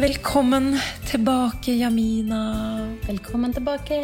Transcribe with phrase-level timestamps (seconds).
[0.00, 2.88] Velkommen tilbake, Jamina.
[3.06, 3.98] Velkommen tilbake.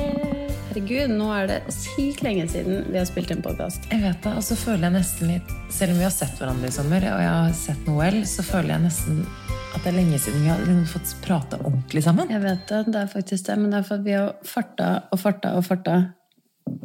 [0.68, 3.86] Herregud, nå er det sykt lenge siden vi har spilt en podkast.
[3.88, 6.68] Jeg vet det, og så føler jeg nesten litt Selv om vi har sett hverandre
[6.68, 10.20] i sommer, og jeg har sett Noel, så føler jeg nesten at det er lenge
[10.20, 12.28] siden vi har liksom fått prate ordentlig sammen.
[12.34, 14.90] Jeg vet det, det er faktisk det, men det er for at vi har farta
[15.08, 15.96] og farta og farta.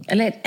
[0.08, 0.40] Eller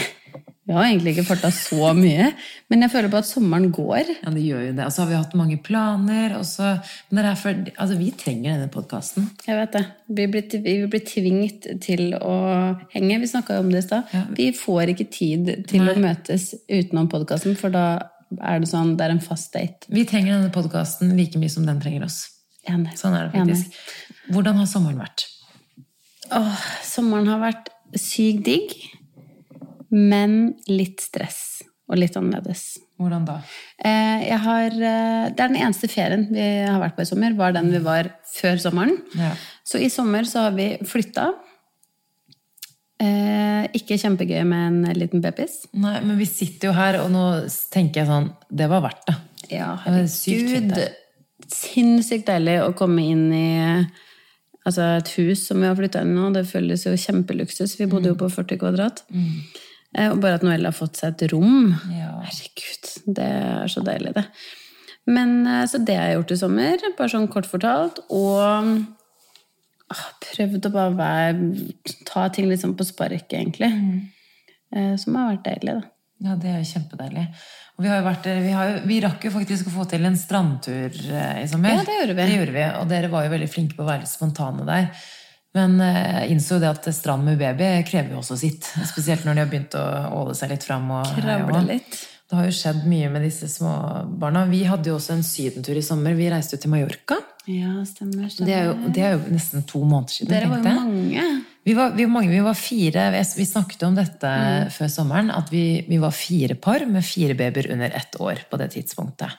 [0.64, 2.30] vi har egentlig ikke farta så mye,
[2.72, 4.12] men jeg føler på at sommeren går.
[4.22, 4.86] Ja, det gjør jo det.
[4.86, 6.38] Og så har vi hatt mange planer.
[6.48, 6.70] Så,
[7.10, 9.26] men det er for, altså, vi trenger denne podkasten.
[9.44, 9.82] Jeg vet det.
[10.16, 12.36] Vi blir, vi blir tvingt til å
[12.94, 13.20] henge.
[13.20, 14.16] Vi snakka jo om det i stad.
[14.16, 14.24] Ja.
[14.40, 15.92] Vi får ikke tid til Nei.
[15.92, 17.84] å møtes utenom podkasten, for da
[18.40, 19.84] er det sånn, det er en fast date.
[19.92, 22.22] Vi trenger denne podkasten like mye som den trenger oss.
[22.72, 22.96] Enig.
[22.96, 23.60] Sånn er det Enig.
[23.60, 24.32] faktisk.
[24.32, 25.28] Hvordan har sommeren vært?
[26.32, 27.68] Åh, sommeren har vært
[28.00, 28.72] sykt digg,
[29.94, 32.78] men litt stress og litt annerledes.
[32.98, 33.38] Hvordan da?
[33.84, 37.34] Eh, Jeg har, eh, det er den eneste ferien vi har vært på i sommer,
[37.36, 38.96] var den vi var før sommeren.
[39.18, 39.34] Ja.
[39.64, 41.32] Så i sommer så har vi flytta.
[43.02, 45.64] Eh, ikke kjempegøy med en liten babys.
[45.74, 47.24] Nei, men vi sitter jo her, og nå
[47.74, 49.16] tenker jeg sånn Det var verdt det.
[49.50, 50.78] Ja, herregud.
[51.50, 53.50] Sinnssykt deilig å komme inn i
[54.64, 56.30] altså et hus som vi har flytta inn nå.
[56.32, 57.74] Det føles jo kjempeluksus.
[57.76, 59.02] Vi bodde jo på 40 kvadrat.
[59.12, 59.42] Eh,
[59.94, 61.70] Og bare at Noelle har fått seg et rom.
[61.92, 62.10] Ja.
[62.24, 64.24] Herregud, det er så deilig, det.
[65.06, 68.00] Men eh, Så det har jeg gjort i sommer, bare sånn kort fortalt.
[68.14, 68.34] Og
[69.94, 71.50] ah, prøvd å bare være,
[72.08, 73.70] ta ting litt sånn på sparket, egentlig.
[74.74, 75.90] Eh, Som har vært deilig, da.
[76.24, 77.24] Ja, det er jo kjempedeilig.
[77.74, 80.16] Og vi, har jo vært, vi, har vi rakk jo faktisk å få til en
[80.16, 81.74] strandtur eh, i sommer.
[81.74, 82.22] Ja, det gjorde vi.
[82.30, 84.88] Det gjorde vi, Og dere var jo veldig flinke på å være spontane der.
[85.54, 88.66] Men eh, jeg innså det at strand med baby krever jo også sitt.
[88.90, 89.84] Spesielt når de har begynt å
[90.22, 90.90] åle seg litt fram.
[90.96, 92.00] Og, Kravle litt.
[92.24, 93.70] Det har jo skjedd mye med disse små
[94.18, 94.46] barna.
[94.50, 96.16] Vi hadde jo også en sydentur i sommer.
[96.18, 97.20] Vi reiste jo til Mallorca.
[97.44, 98.30] Ja, stemmer.
[98.32, 98.48] stemmer.
[98.48, 100.32] Det er jo, det er jo nesten to måneder siden.
[100.32, 101.26] Dere var jo mange.
[101.64, 103.04] Vi var, vi var mange, vi var fire.
[103.36, 104.32] Vi snakket om dette
[104.72, 108.60] før sommeren, at vi, vi var fire par med fire babyer under ett år på
[108.60, 109.36] det tidspunktet.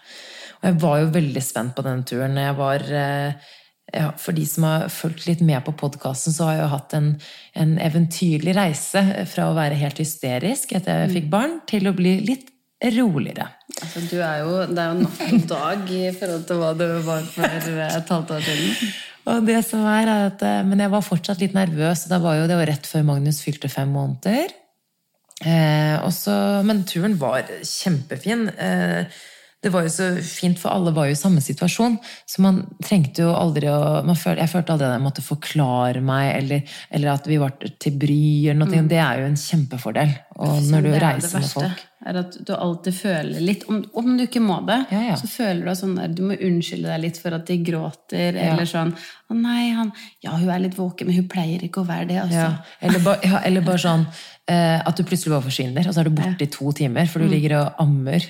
[0.62, 2.38] Og jeg var jo veldig spent på denne turen.
[2.42, 3.52] Jeg var, eh,
[3.96, 6.96] ja, for de som har fulgt litt med på podkasten, så har jeg jo hatt
[6.98, 7.08] en,
[7.56, 12.18] en eventyrlig reise fra å være helt hysterisk etter jeg fikk barn, til å bli
[12.28, 12.52] litt
[12.84, 13.48] roligere.
[13.80, 16.86] Altså, du er jo, det er jo natt og dag i forhold til hva du
[17.08, 18.96] var for et halvt år siden.
[19.26, 22.06] Og det som er, er at, eh, Men jeg var fortsatt litt nervøs.
[22.12, 24.54] Det var jo det var rett før Magnus fylte fem måneder.
[25.42, 28.48] Eh, også, men turen var kjempefin.
[28.54, 29.10] Eh,
[29.66, 31.96] det var jo så fint, for alle var jo i samme situasjon.
[32.30, 36.04] Så man trengte jo aldri å man føl, Jeg følte aldri at jeg måtte forklare
[36.06, 38.22] meg, eller, eller at vi var til bry.
[38.52, 38.84] eller noe.
[38.92, 40.14] Det er jo en kjempefordel.
[40.38, 40.92] Og når du Mm.
[40.92, 41.84] Det er det reiser med folk.
[42.06, 45.16] er at du alltid føler litt Om, om du ikke må det, Ja, ja.
[45.16, 48.36] så føler du at sånn der, du må unnskylde deg litt for at de gråter.
[48.38, 51.88] Eller sånn 'Å nei, han, ja, hun er litt våken, men hun pleier ikke å
[51.88, 52.22] være det'.
[52.22, 52.36] Altså.
[52.36, 52.58] Ja.
[52.82, 54.06] Eller, ba, ja, eller bare sånn
[54.48, 57.20] eh, at du plutselig bare forsvinner, og så er du borte i to timer, for
[57.20, 58.22] du ligger og ammer.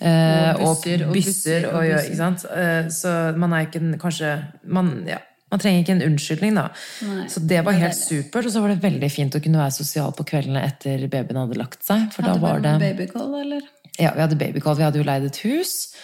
[0.00, 2.14] Eh, Og busser, og busser og og busser.
[2.16, 2.44] sant?
[2.50, 4.30] Eh, så man er ikke en- kanskje
[4.64, 5.18] man, ja,
[5.50, 6.68] man trenger ikke en unnskyldning, da.
[7.04, 8.46] Nei, så det var det helt supert.
[8.46, 11.58] Og så var det veldig fint å kunne være sosial på kveldene etter babyen hadde
[11.58, 12.08] lagt seg.
[12.14, 13.60] For da var det babycall, eller?
[13.98, 14.76] ja, vi hadde babycall.
[14.76, 15.94] Vi hadde jo leid et hus.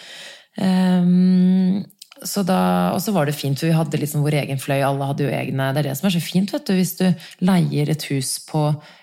[0.61, 1.85] Um,
[2.25, 4.81] så da, og så var det fint, for vi hadde liksom vår egen fløy.
[4.85, 5.69] Alle hadde jo egne.
[5.77, 6.73] Det er det som er så fint, vet du.
[6.79, 7.05] Hvis du
[7.45, 8.63] leier et hus på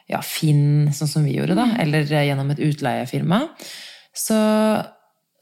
[0.09, 3.43] ja, Finn, sånn som vi gjorde, da, eller eh, gjennom et utleiefirma,
[4.13, 4.37] så,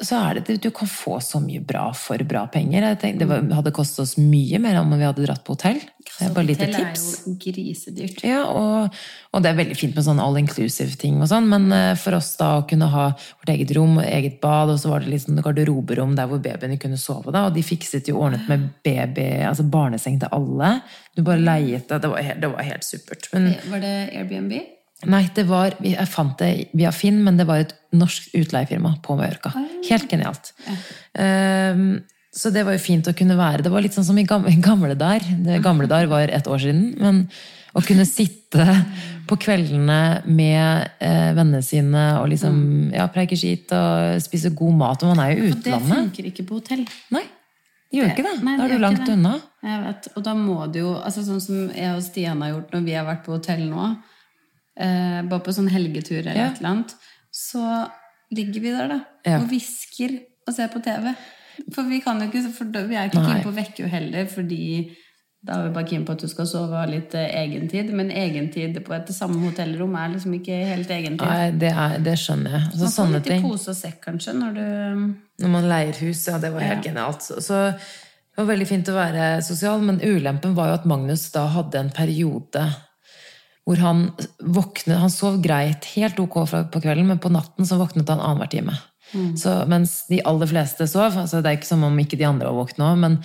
[0.01, 2.85] så er det Du kan få så mye bra for bra penger.
[2.95, 5.81] Tenkte, det var, hadde kostet oss mye mer om vi hadde dratt på hotell.
[6.07, 7.03] Det er bare lite tips.
[7.03, 8.23] Hotell er jo grisedyrt.
[8.25, 8.97] Ja, og,
[9.31, 12.31] og det er veldig fint med sånn all inclusive-ting og sånn, men eh, for oss
[12.39, 16.15] da å kunne ha vårt eget rom, eget bad, og så var det liksom garderoberom
[16.17, 20.19] der hvor babyene kunne sove, da, og de fikset jo ordnet med baby, altså barneseng
[20.23, 20.77] til alle.
[21.15, 23.31] Du bare leiet det, det var helt, det var helt supert.
[23.35, 24.61] Men Var det Airbnb?
[25.09, 29.17] Nei, det var, jeg fant det via Finn, men det var et norsk utleiefirma på
[29.19, 29.53] Mallorca.
[29.87, 30.53] Helt genialt.
[31.19, 32.01] Ehm,
[32.31, 33.65] så det var jo fint å kunne være.
[33.65, 35.25] Det var litt sånn som i gamle, der.
[35.43, 36.93] Det gamle der var et år siden.
[37.01, 37.25] Men
[37.75, 38.65] å kunne sitte
[39.27, 42.55] på kveldene med eh, vennene sine og liksom
[42.95, 45.03] ja, preike skit og spise god mat.
[45.03, 46.85] Og man er jo i Og det funker ikke på hotell.
[47.15, 47.25] Nei,
[47.91, 48.35] det gjør ikke det.
[48.47, 49.33] Nei, Da er du langt unna.
[49.67, 52.71] Jeg vet, og da må du jo altså Sånn som jeg og Stian har gjort
[52.73, 53.89] når vi har vært på hotell nå,
[54.79, 56.49] eh, bare på sånn helgetur eller Ja.
[56.51, 56.95] et eller annet,
[57.31, 57.89] så
[58.35, 58.99] ligger vi der, da.
[59.25, 59.39] Ja.
[59.41, 61.13] Og hvisker og ser på TV.
[61.75, 64.61] For vi kan jo ikke, vi er ikke keen på å vekke henne heller, fordi
[65.41, 67.89] da er vi bare keen på at du skal sove og ha litt eh, egentid.
[67.97, 71.25] Men egentid på et samme hotellrom er liksom ikke helt egentid.
[71.25, 72.67] Nei, det, er, det skjønner jeg.
[72.69, 74.65] Altså, Man får sånne litt i pose og sekk, kanskje, når du
[75.41, 77.25] Når man leier hus, ja, det var helt genialt.
[77.25, 81.25] Så, så Det var veldig fint å være sosial, men ulempen var jo at Magnus
[81.33, 82.67] da hadde en periode
[83.67, 84.07] hvor han
[84.41, 86.39] våknet Han sov greit, helt ok
[86.73, 88.73] på kvelden, men på natten så våknet han annenhver time.
[89.13, 89.35] Mm.
[89.37, 92.49] Så mens de aller fleste sov, altså det er ikke som om ikke de andre
[92.49, 93.19] var våkne òg, men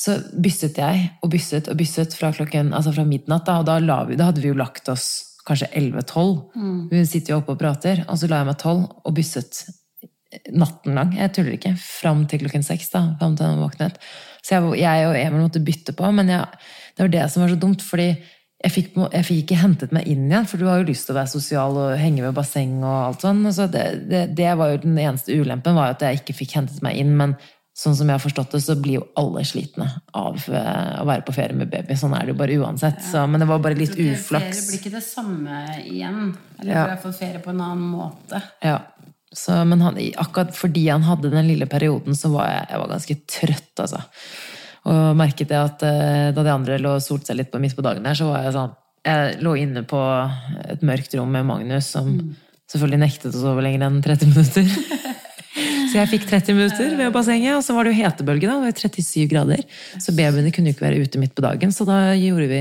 [0.00, 3.44] så bysset jeg og bysset og bysset fra, klokken, altså fra midnatt.
[3.48, 5.08] Da, og da, vi, da, hadde vi jo lagt oss
[5.48, 6.30] kanskje 11-12.
[6.54, 6.80] Mm.
[6.92, 8.04] Vi sitter jo oppe og prater.
[8.06, 9.60] Og så la jeg meg 12 og bysset
[10.56, 11.12] natten lang.
[11.18, 11.74] Jeg tuller ikke.
[11.82, 12.88] Fram til klokken seks.
[12.94, 14.00] da, fram til den våknet.
[14.40, 16.12] Så jeg, jeg, og Emil måtte bytte på.
[16.16, 16.62] Men jeg,
[16.96, 18.12] det var det som var så dumt, fordi
[18.60, 20.48] jeg fikk, jeg fikk, ikke hentet meg inn igjen.
[20.48, 23.24] For du har jo lyst til å være sosial og henge ved basseng og alt
[23.24, 23.40] sånn.
[23.56, 26.82] Så det, det, det, var jo den eneste ulempen, var at jeg ikke fikk hentet
[26.84, 27.14] meg inn.
[27.16, 27.34] Men
[27.80, 31.24] sånn som jeg har forstått det, så blir jo alle slitne av uh, å være
[31.24, 31.96] på ferie med baby.
[31.96, 33.00] Sånn er det jo bare uansett.
[33.06, 34.28] Så, men det var bare litt uflaks.
[34.28, 36.22] Ferie blir ikke det samme igjen.
[36.60, 36.84] Eller ja.
[36.84, 38.44] i hvert fall ferie på en annen måte.
[38.60, 38.82] Ja.
[39.32, 42.92] Så, men han, akkurat fordi han hadde den lille perioden, så var jeg, jeg var
[42.92, 44.04] ganske trøtt, altså.
[44.88, 47.76] Og merket jeg at uh, da de andre lå og solte seg litt på midt
[47.76, 50.00] på dagen her, så var jeg sånn Jeg lå inne på
[50.68, 52.32] et mørkt rom med Magnus, som mm.
[52.72, 54.72] selvfølgelig nektet å sove lenger enn 30 minutter.
[55.90, 58.60] Så jeg fikk 30 minutter ved bassenget, og så var det jo hetebølge, da.
[58.60, 59.62] Det var 37 grader.
[59.98, 62.60] Så babyene kunne jo ikke være ute midt på dagen, så da gjorde vi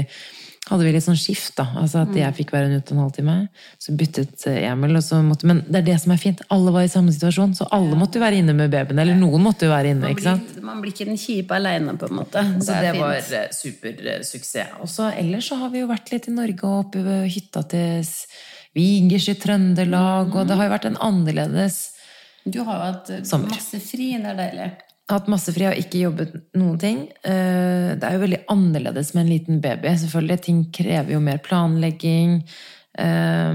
[0.69, 1.65] hadde vi litt sånn skift, da.
[1.81, 3.35] Altså at jeg fikk være ute en halvtime.
[3.81, 6.43] Så byttet Emil, og så måtte Men det er det som er fint.
[6.53, 9.01] Alle var i samme situasjon, så alle måtte jo være inne med babyen.
[9.01, 10.59] Eller noen måtte jo være inne, ikke sant?
[10.65, 12.43] Man blir ikke den kjipe aleine, på en måte.
[12.61, 14.75] Så det, det var eh, supersuksess.
[14.83, 17.65] Og så ellers så har vi jo vært litt i Norge og oppe ved hytta
[17.73, 18.11] til
[18.77, 22.53] Vigers i Trøndelag, og det har jo vært en annerledes sommer.
[22.53, 24.13] du har jo hatt eh, masse fri.
[24.19, 24.69] Det er deilig.
[25.09, 26.99] Har hatt masse fri og ikke jobbet noen ting.
[27.25, 29.95] Eh, det er jo veldig annerledes med en liten baby.
[29.97, 30.41] selvfølgelig.
[30.45, 32.43] Ting krever jo mer planlegging.
[32.93, 33.53] Eh,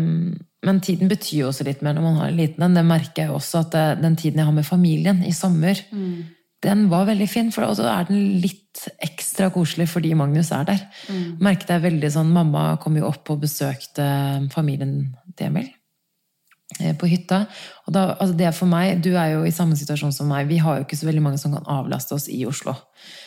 [0.65, 2.75] men tiden betyr jo også litt mer når man har en liten en.
[2.75, 6.17] Det merker jeg også at den tiden jeg har med familien i sommer, mm.
[6.65, 7.53] den var veldig fin.
[7.55, 10.83] For da er den litt ekstra koselig fordi Magnus er der.
[11.07, 11.39] Mm.
[11.45, 14.09] Merket jeg veldig sånn Mamma kom jo opp og besøkte
[14.55, 15.71] familien til Emil.
[16.83, 17.45] Eh, på hytta.
[17.87, 20.49] Og da, altså det for meg, Du er jo i samme situasjon som meg.
[20.49, 22.75] Vi har jo ikke så veldig mange som kan avlaste oss i Oslo.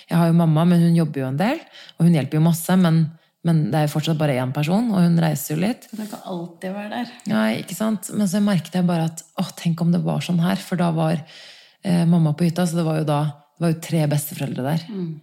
[0.10, 1.62] Jeg har jo mamma, men hun jobber jo en del,
[1.98, 2.76] og hun hjelper jo masse.
[2.76, 3.06] Men,
[3.48, 5.88] men det er jo fortsatt bare én person, og hun reiser jo litt.
[5.94, 7.14] Hun kan alltid være der.
[7.32, 8.12] Ja, ikke sant?
[8.12, 10.60] Men så merket jeg bare at å, tenk om det var sånn her.
[10.60, 13.22] For da var eh, mamma på hytta, så det var jo da
[13.58, 14.84] det var jo tre besteforeldre der.
[14.94, 15.14] Mm.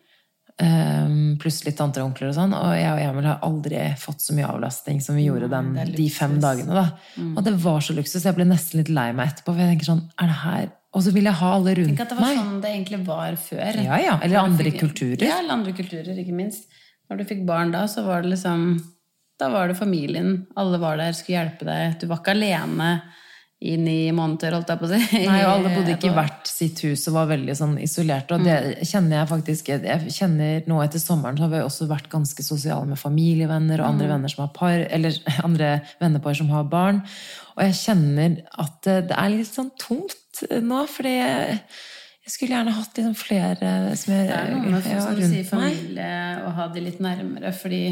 [0.62, 2.53] Um, pluss litt tanter og onkler og sånn.
[2.55, 6.06] Og jeg og Emil har aldri fått så mye avlastning som vi gjorde den, de
[6.15, 6.77] fem dagene.
[6.77, 6.85] da.
[7.19, 7.33] Mm.
[7.35, 8.23] Og det var så luksus.
[8.23, 9.51] Jeg ble nesten litt lei meg etterpå.
[9.51, 10.73] For jeg tenker sånn, er det her...
[10.95, 11.99] Og så vil jeg ha alle rundt meg.
[11.99, 13.79] Tenk at det var sånn det egentlig var før.
[13.83, 14.15] Ja, ja.
[14.23, 15.25] Eller andre fikk, kulturer.
[15.27, 16.71] Ja, eller andre kulturer, ikke minst.
[17.11, 18.62] Når du fikk barn da, så var det liksom
[19.43, 20.45] Da var det familien.
[20.55, 21.99] Alle var der, skulle hjelpe deg.
[21.99, 22.93] Du var ikke alene
[23.65, 25.21] i ni måneder, holdt jeg på å si.
[25.25, 28.37] Nei, og alle bodde ikke i hvert sitt hus og var veldig sånn isolerte.
[28.37, 28.83] Og det mm.
[28.91, 32.85] kjenner jeg faktisk Jeg kjenner nå etter sommeren så har vi også vært ganske sosiale
[32.91, 34.13] med familievenner og andre mm.
[34.13, 35.17] venner som har par, eller
[35.49, 35.71] andre
[36.03, 37.01] vennepar som har barn.
[37.55, 41.57] Og jeg kjenner at det er litt sånn tomt nå, fordi jeg,
[42.27, 43.71] skulle gjerne hatt liksom flere
[44.01, 46.11] som jeg, Det er noe med som du sier, familie
[46.45, 47.55] å ha de litt nærmere.
[47.57, 47.85] Fordi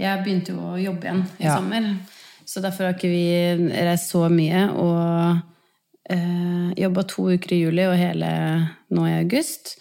[0.00, 1.60] jeg begynte jo å jobbe igjen i ja.
[1.60, 1.92] sommer.
[2.52, 4.66] Så derfor har ikke vi reist så mye.
[4.76, 8.32] Og eh, jobba to uker i juli og hele
[8.92, 9.76] nå i august.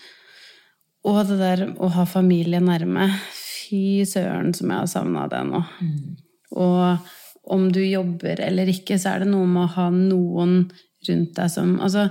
[1.07, 5.61] Og det der å ha familie nærme Fy søren som jeg har savna det nå.
[5.79, 6.15] Mm.
[6.59, 10.55] Og om du jobber eller ikke, så er det noe med å ha noen
[11.07, 12.09] rundt deg som Altså,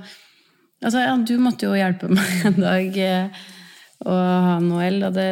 [0.80, 3.42] altså ja, du måtte jo hjelpe meg en dag eh,
[4.08, 5.28] å ha Noel, og det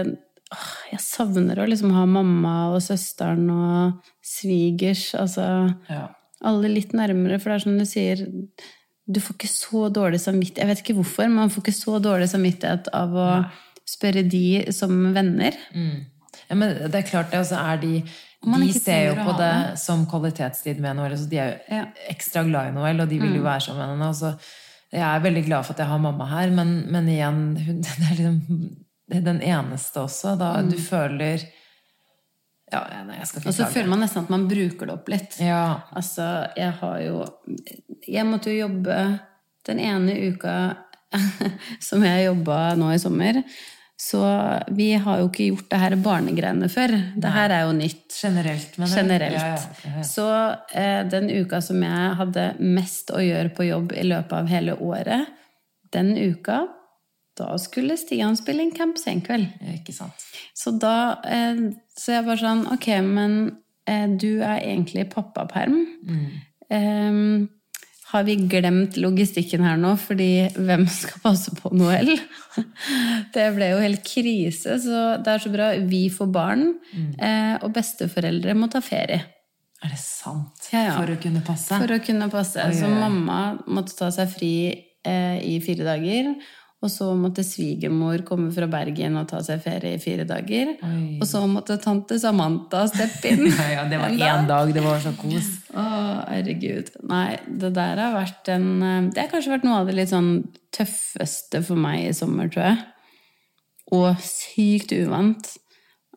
[0.88, 5.11] jeg savner å liksom ha mamma og søsteren og svigers.
[5.19, 5.45] Altså
[5.90, 6.05] ja.
[6.49, 8.25] alle litt nærmere, for det er som du sier
[9.09, 11.99] Du får ikke så dårlig samvittighet Jeg vet ikke hvorfor, men man får ikke så
[12.05, 13.43] dårlig samvittighet av å ja.
[13.88, 15.57] spørre de som venner.
[15.75, 16.09] Mm.
[16.49, 17.93] Ja, men det er klart det, og så er de
[18.38, 21.17] de ser jo på det, det, som kvalitetstid med Noel.
[21.19, 21.81] Så de er jo
[22.12, 23.49] ekstra glad i Noel, og de vil jo mm.
[23.49, 24.11] være sammen med henne.
[24.14, 27.81] Så jeg er veldig glad for at jeg har mamma her, men, men igjen hun,
[27.85, 28.69] det er liksom
[29.09, 30.35] den eneste også.
[30.41, 30.71] Da mm.
[30.73, 31.47] du føler
[32.69, 35.09] ja, nei, jeg skal ikke Og så føler man nesten at man bruker det opp
[35.09, 35.38] litt.
[35.41, 35.88] Ja.
[35.97, 36.27] Altså,
[36.59, 37.25] jeg har jo
[38.05, 38.99] Jeg måtte jo jobbe
[39.69, 40.59] den ene uka
[41.88, 43.43] som jeg jobba nå i sommer.
[43.99, 44.21] Så
[44.77, 46.93] vi har jo ikke gjort det her barnegreiene før.
[47.19, 48.07] Det her er jo nytt.
[48.15, 48.77] Generelt.
[48.79, 49.35] Men Generelt.
[49.35, 50.29] Ja, ja, så
[50.71, 54.77] eh, den uka som jeg hadde mest å gjøre på jobb i løpet av hele
[54.79, 55.33] året,
[55.97, 56.62] den uka
[57.38, 59.49] da skulle Stian spille en Camp Senkveld.
[59.75, 60.26] Ikke sant.
[60.57, 61.68] Så da eh,
[61.99, 63.38] Så jeg bare sånn Ok, men
[63.88, 65.78] eh, du er egentlig pappaperm.
[66.09, 66.26] Mm.
[66.68, 67.49] Um,
[68.09, 72.14] har vi glemt logistikken her nå, fordi hvem skal passe på Noel?
[73.35, 75.66] Det ble jo helt krise, så det er så bra.
[75.85, 77.11] Vi får barn, mm.
[77.61, 79.21] og besteforeldre må ta ferie.
[79.78, 80.68] Er det sant?
[80.73, 80.95] Ja, ja.
[80.97, 81.76] For å kunne passe?
[81.78, 82.64] For å kunne passe.
[82.64, 83.40] Oi, Så oi, Så mamma
[83.71, 84.54] måtte ta seg fri
[85.07, 86.33] eh, i fire dager.
[86.78, 90.76] Og så måtte svigermor komme fra Bergen og ta seg ferie i fire dager.
[90.87, 91.16] Oi.
[91.18, 93.49] Og så måtte tante Samantha steppe inn.
[93.50, 95.49] Ja, ja, det var én dag, det var så kos.
[95.75, 95.87] Å,
[96.30, 96.92] herregud.
[97.11, 100.14] Nei, det der har vært en eh, Det har kanskje vært noe av det litt
[100.14, 100.30] sånn
[100.75, 102.80] tøffeste for meg i sommer, tror jeg.
[103.99, 105.50] Og sykt uvant.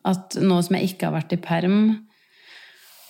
[0.06, 1.78] At nå som jeg ikke har vært i perm,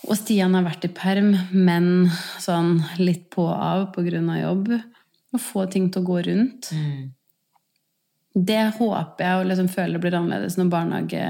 [0.03, 2.09] og Stian har vært i perm, men
[2.43, 4.71] sånn litt på og av på grunn av jobb,
[5.33, 6.73] å få ting til å gå rundt.
[8.33, 11.25] Det håper jeg og liksom føler blir annerledes når, barnehage,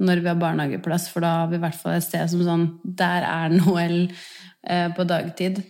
[0.00, 2.68] når vi har barnehageplass, for da har vi i hvert fall et sted som sånn
[2.82, 5.60] Der er Noel eh, på dagtid.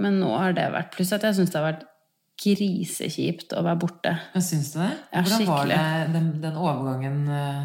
[0.00, 1.86] Men nå har det vært Pluss at jeg syns det har vært
[2.40, 4.16] grisekjipt å være borte.
[4.34, 4.90] Men syns du det?
[5.12, 5.84] Ja, Hvordan var det
[6.16, 7.62] den, den overgangen eh,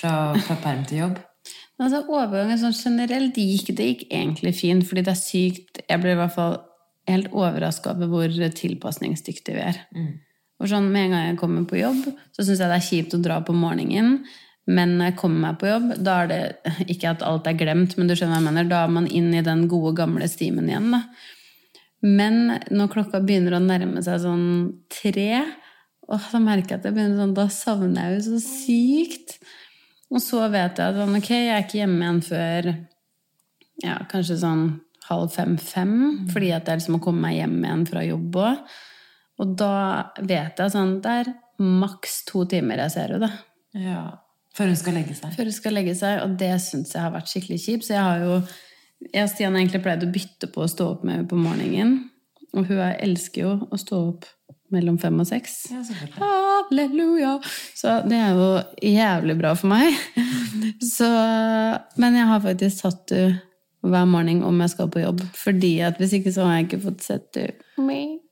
[0.00, 0.14] fra,
[0.46, 1.22] fra perm til jobb?
[1.82, 6.14] Altså, overgangen sånn generelt gikk det gikk egentlig fint, fordi det er sykt Jeg ble
[6.14, 6.60] i hvert fall
[7.10, 9.80] helt overraska over hvor tilpasningsdyktige vi er.
[10.62, 13.16] Og sånn, Med en gang jeg kommer på jobb, så syns jeg det er kjipt
[13.16, 14.22] å dra på morgenen.
[14.66, 16.42] Men når jeg kommer meg på jobb, da er det
[16.94, 19.32] ikke at alt er glemt, men du skjønner hva jeg mener, da er man inn
[19.34, 20.94] i den gode, gamle stimen igjen.
[20.94, 21.04] da.
[22.04, 24.46] Men når klokka begynner å nærme seg sånn
[24.92, 25.42] tre,
[26.04, 29.38] åh, da merker jeg at jeg begynner sånn, da savner jeg jo så sykt.
[30.12, 32.68] Og så vet jeg at sånn, ok, jeg er ikke hjemme igjen før
[33.82, 34.66] ja, kanskje sånn
[35.08, 35.94] halv fem-fem,
[36.32, 38.76] fordi at det er liksom å komme meg hjem igjen fra jobb òg.
[39.42, 43.80] Og da vet jeg sånn Det er maks to timer jeg ser henne, da.
[43.80, 44.04] Ja.
[44.54, 45.32] Før hun skal legge seg.
[45.34, 47.88] Før hun skal legge seg, og det syns jeg har vært skikkelig kjipt.
[47.88, 48.36] Så jeg har jo
[49.12, 51.96] Jeg og Stian egentlig pleid å bytte på å stå opp med henne på morgenen.
[52.54, 54.24] Og hun er- elsker jo å stå opp
[54.72, 55.66] mellom fem og seks.
[55.70, 55.82] Ja.
[56.22, 57.34] Halleluja!
[57.76, 58.46] Så det er jo
[58.94, 59.92] jævlig bra for meg.
[60.94, 61.08] Så,
[62.00, 63.40] men jeg har faktisk satt henne
[63.84, 65.20] hver morgen om jeg skal på jobb.
[65.36, 67.58] Fordi at hvis ikke så har jeg ikke fått sett henne.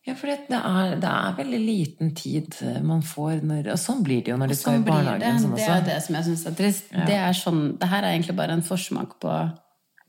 [0.07, 4.25] Ja, for det er, det er veldig liten tid man får når Og sånn blir
[4.25, 5.21] det jo når du skal Sånn i barnehagen.
[5.21, 5.43] det.
[5.45, 6.89] Sånn Det er det som jeg syns er trist.
[6.91, 9.37] Det, er sånn, det her er egentlig bare en forsmak på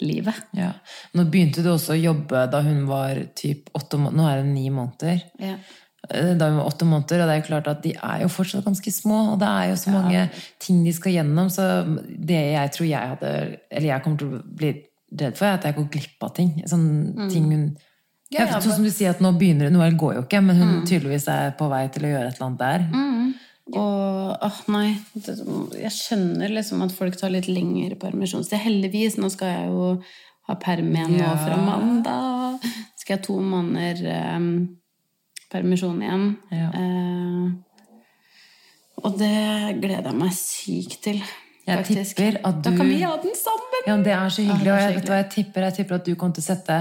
[0.01, 0.39] livet.
[0.57, 0.71] Ja.
[1.13, 4.17] Nå begynte du også å jobbe da hun var typ åtte måneder.
[4.17, 5.21] Nå er hun ni måneder.
[5.39, 5.53] Ja.
[6.09, 8.27] Eh, Da hun var åtte måneder, og det er jo klart at de er jo
[8.33, 10.25] fortsatt ganske små, og det er jo så mange
[10.59, 11.69] ting de skal gjennom, så
[12.17, 13.31] det jeg tror jeg hadde
[13.71, 14.73] Eller jeg kommer til å bli
[15.21, 16.63] redd for, er at jeg går glipp av ting.
[16.67, 17.77] Sånn ting hun Mm.
[18.33, 20.71] Ja, ja, Sånn som du sier at nå begynner Noel går jo ikke, men hun
[20.89, 22.85] tydeligvis er på vei til å gjøre et eller annet der.
[22.93, 23.33] Mm.
[23.79, 25.37] Og åh, nei det,
[25.79, 28.59] Jeg skjønner liksom at folk tar litt lengre permisjonstid.
[28.59, 29.15] Heldigvis.
[29.21, 29.85] Nå skal jeg jo
[30.49, 31.35] ha perm igjen nå Ja.
[31.39, 32.65] fra mandag.
[32.99, 34.01] Skal jeg ha to måneder
[34.35, 34.49] um,
[35.51, 36.25] permisjon igjen.
[36.51, 36.67] Ja.
[36.75, 37.47] Uh,
[39.03, 41.23] og det gleder jeg meg sykt til.
[41.63, 42.17] Jeg faktisk.
[42.19, 42.69] tipper at du...
[42.69, 43.83] Da kan vi ha den sammen!
[43.87, 45.95] Ja, Det er så hyggelig, Ja, og jeg, vet du hva jeg tipper Jeg tipper
[45.95, 46.77] at du kommer til å sette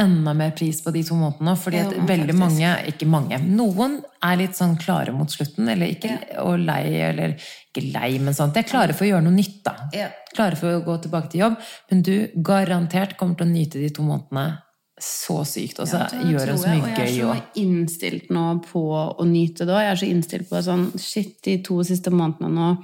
[0.00, 1.54] enda mer pris på de to månedene.
[1.60, 5.92] Fordi at Ja, veldig mange, ikke mange, noen er litt sånn klare mot slutten, eller
[5.92, 8.56] ikke og lei, eller ikke lei, men sånt.
[8.56, 9.76] De er klare for å gjøre noe nytt, da.
[9.96, 10.08] Ja.
[10.34, 11.60] Klare for å gå tilbake til jobb.
[11.90, 14.58] Men du garantert kommer til å nyte de to månedene
[15.00, 15.80] så sykt.
[15.80, 18.82] Og så Ja, gjør så mye gøy og Jeg er så innstilt nå på
[19.16, 19.84] å nyte det òg.
[19.86, 22.76] Jeg er så innstilt på sånn Shit, de to siste månedene nå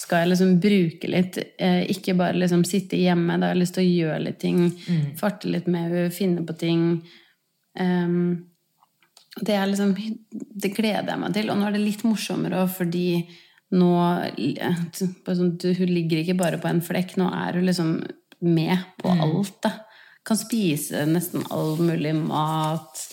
[0.00, 1.38] skal jeg liksom bruke litt.
[1.60, 3.36] Eh, ikke bare liksom sitte hjemme.
[3.36, 4.62] Da har jeg lyst til å gjøre litt ting.
[4.70, 5.02] Mm.
[5.20, 6.86] Farte litt med henne, finne på ting.
[7.78, 8.46] Um,
[9.36, 9.92] det, liksom,
[10.32, 11.52] det gleder jeg meg til.
[11.52, 13.06] Og nå er det litt morsommere òg, fordi
[13.76, 13.90] nå
[14.96, 17.94] sånn, Hun ligger ikke bare på en flekk, nå er hun liksom
[18.40, 19.60] med på alt.
[19.62, 19.76] da.
[20.26, 23.04] Kan spise nesten all mulig mat.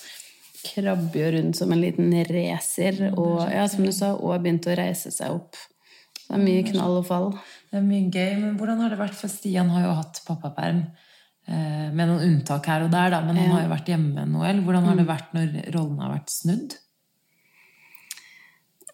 [0.72, 3.10] Krabber jo rundt som en liten racer.
[3.12, 5.60] Og ja, som du sa, og begynte å reise seg opp.
[6.28, 7.30] Det er mye knall og fall.
[7.72, 9.16] Det er mye gøy, men hvordan har det vært?
[9.16, 10.82] For Stian har jo hatt pappaperm.
[11.48, 14.34] eh, Med noen unntak her og der, da, men han har jo vært hjemme med
[14.34, 14.60] Noel.
[14.66, 16.76] Hvordan har det vært når rollene har vært snudd?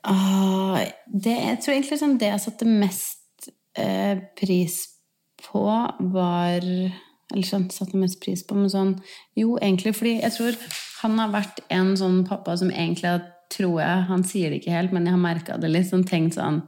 [0.03, 3.47] Ah, det, jeg tror egentlig sånn det jeg satte mest
[3.79, 4.81] eh, pris
[5.43, 5.63] på,
[6.13, 8.91] var Eller sånn satte mest pris på, men sånn
[9.39, 10.59] Jo, egentlig fordi jeg tror
[11.03, 14.75] han har vært en sånn pappa som egentlig har, tror jeg Han sier det ikke
[14.75, 15.87] helt, men jeg har merka det litt.
[15.89, 16.61] Sånn, tenkt sånn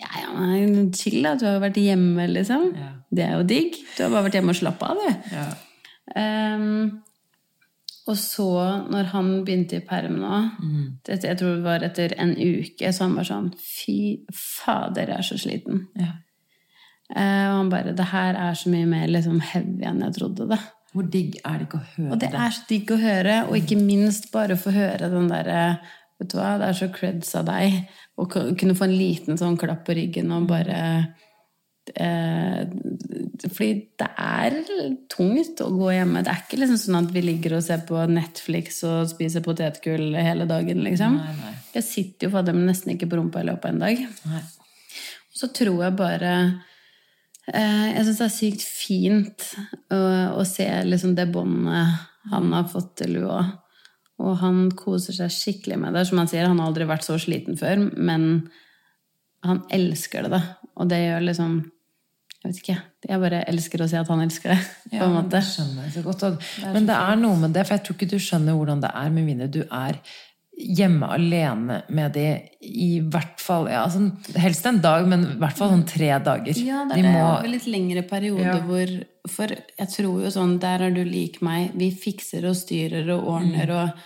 [0.00, 1.36] Ja, ja, men chill, da.
[1.38, 2.70] Du har vært hjemme, liksom.
[2.74, 2.90] Ja.
[3.14, 3.78] Det er jo digg.
[3.94, 5.34] Du har bare vært hjemme og slappa av, du.
[5.34, 5.46] Ja.
[6.14, 7.04] Um,
[8.04, 8.50] og så,
[8.92, 10.40] når han begynte i perm nå
[11.06, 13.96] det, Jeg tror det var etter en uke, så han var sånn Fy
[14.28, 15.86] fader, jeg er så sliten.
[15.96, 16.12] Ja.
[17.08, 20.50] Uh, og han bare Det her er så mye mer liksom heavy enn jeg trodde
[20.52, 20.60] det.
[20.94, 23.56] Hvor digg er det ikke å høre Og det er så digg å høre, og
[23.58, 25.64] ikke minst bare få høre den derre
[26.20, 27.80] Vet du hva, det er så creds av deg
[28.20, 30.78] å kunne få en liten sånn klapp på ryggen og bare
[31.98, 32.60] eh,
[33.44, 34.58] Fordi det er
[35.10, 36.22] tungt å gå hjemme.
[36.22, 40.14] Det er ikke liksom sånn at vi ligger og ser på Netflix og spiser potetgull
[40.14, 41.18] hele dagen, liksom.
[41.18, 41.56] Nei, nei.
[41.74, 44.06] Jeg sitter jo fader meg nesten ikke på rumpa i løpet av en dag.
[44.30, 44.44] Nei.
[45.34, 46.32] Så tror jeg bare
[47.50, 49.46] eh, Jeg syns det er sykt fint
[49.90, 50.00] å,
[50.38, 53.42] å se liksom det båndet han har fått til Lua.
[54.22, 56.04] Og han koser seg skikkelig med det.
[56.08, 58.28] Som han sier, han har aldri vært så sliten før, men
[59.44, 60.42] han elsker det, da.
[60.80, 61.62] Og det gjør liksom
[62.44, 62.74] Jeg vet ikke.
[63.08, 64.58] Jeg bare elsker å si at han elsker det,
[64.98, 65.30] på en måte.
[65.32, 66.24] det skjønner jeg så godt.
[66.74, 69.14] Men det er noe med det, for jeg tror ikke du skjønner hvordan det er
[69.14, 70.00] med mindre du er
[70.56, 72.26] hjemme alene med de
[72.62, 74.04] i hvert fall ja, altså,
[74.38, 76.54] Helst en dag, men i hvert fall sånn tre dager.
[76.62, 78.58] Ja, det er de må, Over litt lengre periode Ja.
[78.62, 78.92] hvor
[79.28, 81.72] For jeg tror jo sånn Der er du lik meg.
[81.74, 83.78] Vi fikser og styrer og ordner Mm.
[83.82, 84.04] og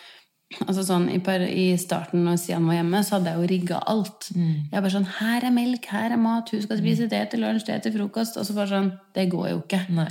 [0.64, 3.80] Altså sånn, i, per, I starten når Sian var hjemme, så hadde jeg jo rigga
[3.86, 4.30] alt.
[4.34, 4.54] Mm.
[4.72, 7.66] Jeg bare sånn Her er melk, her er mat, hun skal spise det til lunsj,
[7.66, 8.38] det til frokost.
[8.40, 9.82] Og så bare sånn Det går jo ikke.
[9.92, 10.08] Nei.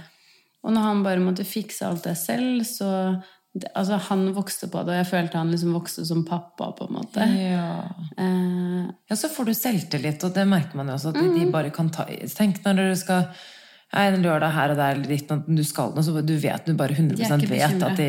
[0.63, 3.23] Og når han bare måtte fikse alt det selv, så
[3.75, 6.93] Altså, han vokste på det, og jeg følte han liksom vokste som pappa, på en
[6.99, 7.25] måte.
[7.33, 7.83] Ja.
[8.17, 11.39] Eh, ja, så får du selvtillit, og det merker man jo også, at Mm.
[11.39, 13.27] de bare kan ta Tenk når dere skal
[13.95, 17.15] en lørdag her og der, litt, du skal noe, så du vet du bare 100
[17.15, 18.07] De er vet at de,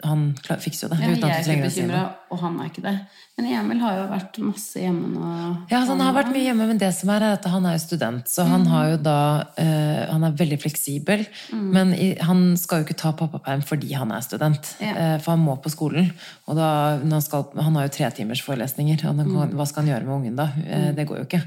[0.00, 1.02] han klar, fikser jo det.
[1.04, 2.94] ja, jeg er ikke bekymra, og han er ikke det.
[3.36, 5.26] Men Emil har jo vært masse hjemme nå.
[5.68, 7.76] Ja, altså, han har vært mye hjemme, men det som er, er at han er
[7.76, 9.20] jo student, så han har jo da
[9.52, 14.14] uh, Han er veldig fleksibel, men i, han skal jo ikke ta pappaperm fordi han
[14.16, 14.72] er student.
[14.80, 14.96] Ja.
[14.96, 16.08] Uh, for han må på skolen.
[16.48, 16.70] Og da,
[17.04, 19.04] han, skal, han har jo tre timers forelesninger.
[19.04, 19.20] Kan,
[19.52, 20.48] Hva skal han gjøre med ungen da?
[20.64, 21.44] Uh, det går jo ikke.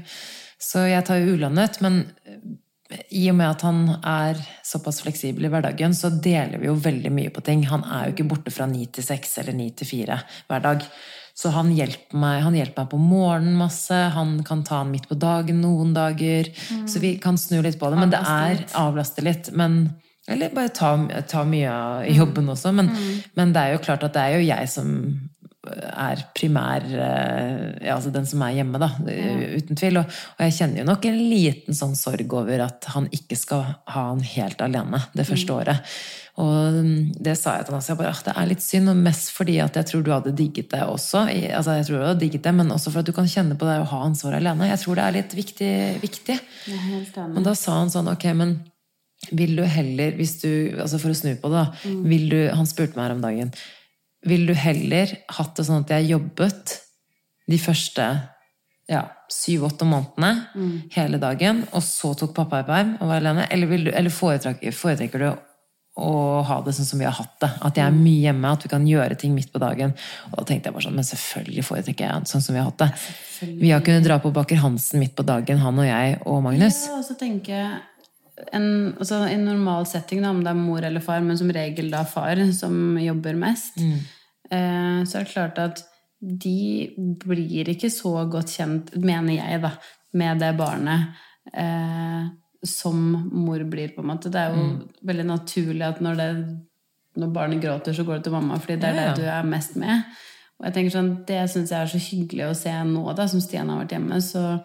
[0.62, 2.04] Så jeg tar jo ulønnet, men
[3.10, 7.12] i og med at han er såpass fleksibel i hverdagen, så deler vi jo veldig
[7.14, 7.64] mye på ting.
[7.70, 10.20] Han er jo ikke borte fra ni til seks eller ni til fire
[10.50, 10.86] hver dag.
[11.34, 13.96] Så han hjelper, meg, han hjelper meg på morgenen masse.
[14.16, 16.50] Han kan ta han midt på dagen noen dager.
[16.86, 18.00] Så vi kan snu litt på det.
[18.00, 19.48] Men det er avlaste litt.
[19.56, 19.86] Men,
[20.28, 20.92] eller bare ta,
[21.28, 22.74] ta mye av jobben også.
[22.76, 22.92] Men,
[23.38, 24.92] men det er jo klart at det er jo jeg som
[25.62, 28.88] er primær eh, ja, altså den som er hjemme, da.
[28.98, 30.00] Uten tvil.
[30.00, 33.62] Og, og jeg kjenner jo nok en liten sånn sorg over at han ikke skal
[33.68, 35.94] ha han helt alene det første året.
[36.42, 37.92] Og mm, det sa jeg til han også.
[37.92, 40.34] Jeg bare, «Ah, det er litt synd, og mest fordi at jeg tror du hadde
[40.36, 41.26] digget det også.
[41.28, 43.68] Altså, jeg tror du hadde digget det, Men også for at du kan kjenne på
[43.68, 44.70] det å ha ansvaret alene.
[44.72, 45.72] Jeg tror det er litt viktig.
[46.02, 46.38] viktig.
[47.36, 48.56] Men da sa han sånn, ok, men
[49.30, 50.50] vil du heller, hvis du,
[50.82, 53.52] altså for å snu på det da, vil du, han spurte meg her om dagen,
[54.28, 56.76] vil du heller hatt det sånn at jeg jobbet
[57.50, 58.08] de første
[58.90, 63.72] ja, syv-åtte månedene hele dagen, og så tok pappa i perm og var alene, eller,
[63.78, 65.30] du, eller foretrekker, foretrekker du
[66.02, 67.50] å ha det sånn som vi har hatt det?
[67.68, 69.92] At jeg er mye hjemme, at vi kan gjøre ting midt på dagen.
[70.30, 72.80] Og da tenkte jeg bare sånn, men selvfølgelig foretrekker jeg sånn som vi har hatt
[72.80, 72.88] det.
[73.60, 76.86] Vi har kunnet dra på Baker Hansen midt på dagen, han og jeg og Magnus.
[76.88, 77.74] Ja, og så tenker jeg
[78.52, 78.66] en,
[78.98, 82.04] altså, en normal setting, da, om det er mor eller far, men som regel da
[82.08, 83.76] far som jobber mest,
[84.50, 85.82] eh, så er det klart at
[86.22, 86.88] de
[87.26, 89.72] blir ikke så godt kjent, mener jeg, da,
[90.14, 91.16] med det barnet
[91.52, 92.26] eh,
[92.64, 92.98] som
[93.32, 94.30] mor blir, på en måte.
[94.30, 94.66] Det er jo
[95.02, 96.28] veldig naturlig at når, det,
[97.18, 99.14] når barnet gråter, så går det til mamma, fordi det er Ja, ja.
[99.16, 100.04] det du er mest med.
[100.60, 103.42] Og jeg tenker sånn, Det syns jeg er så hyggelig å se nå, da, som
[103.42, 104.20] Stian har vært hjemme.
[104.22, 104.62] så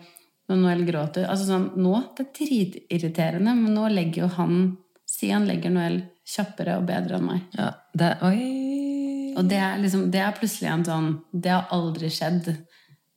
[0.47, 4.61] når Noel gråter altså sånn, Nå det er dritirriterende, men nå legger jo han
[5.07, 7.43] Stian legger Noel kjappere og bedre enn meg.
[7.55, 9.33] Ja, det, oi.
[9.39, 12.49] Og det er, liksom, det er plutselig en sånn Det har aldri skjedd.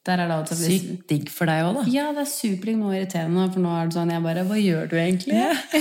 [0.08, 1.82] Der er det altså Sykt digg for deg òg, da.
[1.92, 4.86] Ja, det er superdigg nå irriterende, for nå er det sånn Jeg bare Hva gjør
[4.88, 5.36] du egentlig?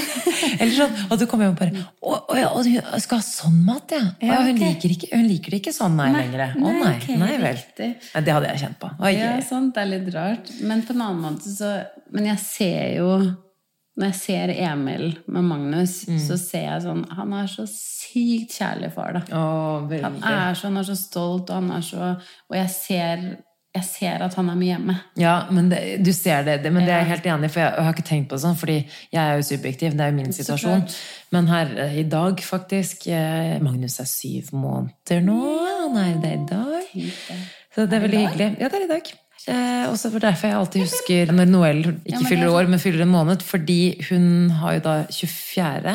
[0.60, 3.26] Eller sånn at du kommer hjem og bare Å, å ja, og hun skal ha
[3.26, 4.02] sånn mat, ja.
[4.20, 6.44] Ja Ja, hun, liker ikke, hun liker det ikke sånn, nei, Nei, lenger.
[6.52, 6.94] Å nei, nei.
[6.98, 7.62] ok, nei vel.
[7.80, 8.92] Nei, det hadde jeg kjent på.
[9.00, 9.32] Oi, Ja.
[9.40, 10.52] Det er litt rart.
[10.68, 11.72] Men på en annen måte så
[12.12, 13.10] Men jeg ser jo
[14.00, 16.20] Når jeg ser Emil med Magnus, Mm.
[16.28, 19.22] så ser jeg sånn Han er så sykt kjærlig far, da.
[19.32, 22.16] Å, Han er så, han er så stolt, og han er så
[22.50, 23.24] Og jeg ser,
[23.70, 24.96] jeg ser at han er mye hjemme.
[25.20, 27.62] Ja, men det, du ser det, det men det er jeg helt enig i, for
[27.62, 28.78] jeg, jeg har ikke tenkt på det sånn, fordi
[29.14, 30.86] jeg er jo subjektiv, det er jo min situasjon.
[31.36, 35.40] Men her eh, i dag, faktisk eh, Magnus er syv måneder nå.
[35.84, 36.94] Han er det i dag.
[37.76, 38.48] Så det er veldig hyggelig.
[38.58, 39.12] Ja, det er i dag.
[39.50, 43.06] Eh, også for derfor jeg alltid husker når Noel ikke fyller er år, men fyller
[43.06, 43.46] en måned.
[43.46, 45.94] Fordi hun har jo da 24.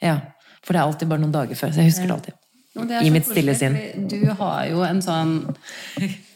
[0.00, 0.16] Ja.
[0.64, 2.40] For det er alltid bare noen dager før, så jeg husker det alltid.
[2.74, 3.76] Det I mitt stille sinn.
[4.10, 5.36] Du har jo en sånn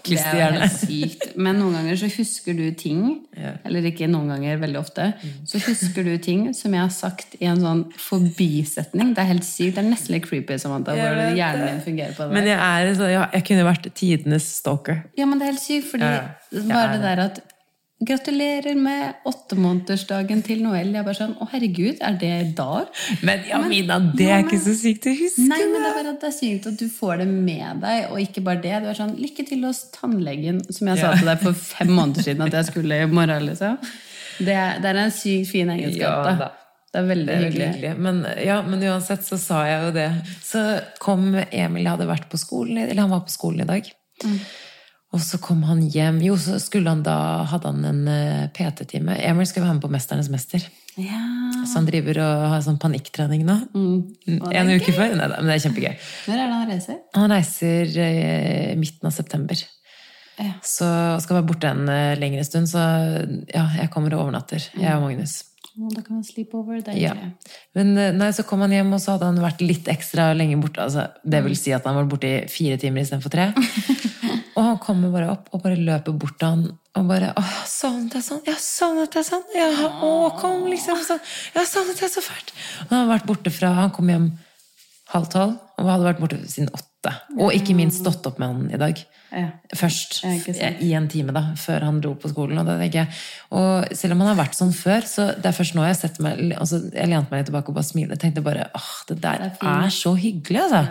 [0.09, 1.37] Det er jo helt sykt.
[1.37, 3.03] Men noen ganger så husker du ting,
[3.39, 3.53] Ja.
[3.65, 5.13] eller ikke noen ganger, veldig ofte,
[5.47, 9.15] så husker du ting som jeg har sagt i en sånn forbisetning.
[9.15, 9.77] Det er helt sykt.
[9.77, 11.71] Det er nesten litt creepy, Samantha, Jeg hvor hjernen det.
[11.75, 12.33] din fungerer på det.
[12.39, 15.05] Men jeg er jeg, jeg kunne vært tidenes stalker.
[15.19, 16.69] Ja, men det er helt sykt, fordi.
[16.69, 17.41] Bare det der at
[17.99, 20.93] Gratulerer med åttemånedersdagen til Noel.
[20.95, 22.93] Jeg bare sånn Å, herregud, er det i dag?
[23.27, 25.47] Men ja, Mina, det er ikke så sykt å huske.
[25.51, 28.05] Nei, men det er bare at det er sykt at du får det med deg,
[28.13, 28.77] og ikke bare det.
[28.85, 32.29] Du er sånn Lykke til hos tannlegen, som jeg sa til deg for fem måneder
[32.29, 33.83] siden at jeg skulle i morgen, liksom.
[34.39, 36.51] Det det er en sykt fin egenskap, Ja, da.
[36.89, 37.93] Det er veldig Det er veldig hyggelig.
[38.07, 40.09] Men, ja, men uansett så sa jeg jo det.
[40.47, 40.63] Så
[41.03, 43.91] kom Emil, hadde vært på skolen, eller han var på skolen i dag.
[45.17, 46.19] Og så kom han hjem.
[46.21, 47.15] Jo, så skulle han da,
[47.49, 49.15] hadde han en eh, PT-time.
[49.25, 50.67] Emil skal være med på Mesternes mester.
[51.01, 51.23] Ja.
[51.65, 53.57] Så han driver og har sånn panikktrening nå.
[53.73, 54.39] Mm.
[54.51, 54.83] Er En gøy.
[54.83, 55.15] uke før.
[55.17, 55.97] Nei, men det er kjempegøy.
[56.29, 57.01] Når er det han reiser?
[57.17, 59.65] Han reiser eh, midten av september.
[60.39, 60.53] Ja.
[60.63, 60.87] Så
[61.25, 62.69] skal være borte en eh, lengre stund.
[62.71, 62.83] Så
[63.49, 64.69] ja, jeg kommer og overnatter.
[64.77, 65.41] Jeg og Magnus.
[65.79, 66.81] Da kan man sleep over.
[66.83, 67.13] Det er Ja.
[67.79, 70.59] Men eh, nei, så kom han hjem, og så hadde han vært litt ekstra lenge
[70.61, 70.83] borte.
[70.83, 73.49] Altså, det vil si at han var borte i fire timer istedenfor tre.
[74.59, 76.65] og han kommer bare opp og bare løper bort til han
[76.99, 78.41] og bare åh, jeg savnet deg sånn!
[78.43, 79.69] Jeg har savnet deg sånn!' Ja,
[80.03, 81.21] å, kom, liksom sånn.
[81.23, 82.51] 'Jeg har savnet deg så fælt!'
[82.89, 84.29] Og han har vært borte fra Han kom hjem
[85.13, 87.15] halv tolv, og hadde vært borte siden åtte.
[87.39, 88.99] Og ikke minst stått opp med han i dag.
[89.29, 89.49] Ja.
[89.77, 90.23] Først.
[90.25, 92.59] I en time, da, før han dro på skolen.
[92.63, 93.05] Og, jeg,
[93.53, 96.25] og selv om han har vært sånn før, så det er først nå jeg setter
[96.25, 98.19] meg altså, Jeg lente meg tilbake og bare smilte.
[98.21, 100.83] Tenkte bare åh, det der Det er er, så hyggelig, altså.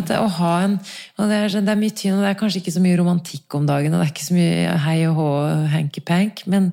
[0.00, 0.78] At det, å ha en
[1.18, 3.54] og det, er, det er mye tynn, og det er kanskje ikke så mye romantikk
[3.58, 5.28] om dagen, og det er ikke så mye hei og hå,
[5.74, 6.72] hanky-pank, men,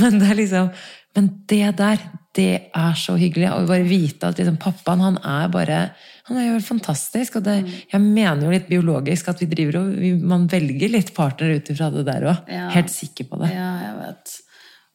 [0.00, 0.72] men det er liksom
[1.16, 1.98] Men det der,
[2.34, 3.48] det er så hyggelig.
[3.54, 5.78] Å bare vite at liksom, pappaen, han er bare
[6.26, 7.36] Han er jo helt fantastisk.
[7.36, 7.72] Og det, Mm.
[7.92, 11.68] jeg mener jo litt biologisk at vi driver og vi, Man velger litt partner ut
[11.70, 12.48] ifra det der òg.
[12.50, 12.70] Ja.
[12.70, 13.50] Helt sikker på det.
[13.54, 14.40] Ja, jeg vet.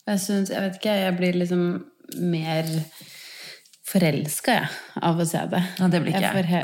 [0.10, 1.84] Jeg syns Jeg vet ikke, jeg blir liksom
[2.20, 2.66] mer
[3.90, 4.68] forelska, jeg,
[5.02, 5.64] av å se det.
[5.80, 6.46] Ja, det blir ikke jeg.
[6.46, 6.64] he-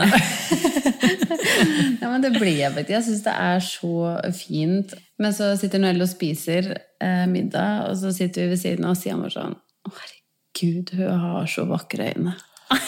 [2.01, 2.93] ja, men det blir jeg, vet du.
[2.93, 3.93] Jeg syns det er så
[4.37, 4.93] fint.
[5.21, 8.95] Men så sitter Noelle og spiser eh, middag, og så sitter vi ved siden av,
[8.95, 12.35] og sier sånn Å, herregud, hun har så vakre øyne.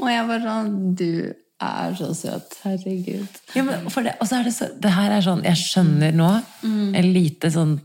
[0.00, 1.10] og jeg bare sånn Du
[1.56, 2.58] er så søt.
[2.66, 3.38] Herregud.
[3.56, 6.28] Ja, det, og så er det, så, det her er sånn, Jeg skjønner nå,
[6.66, 7.78] en lite sånn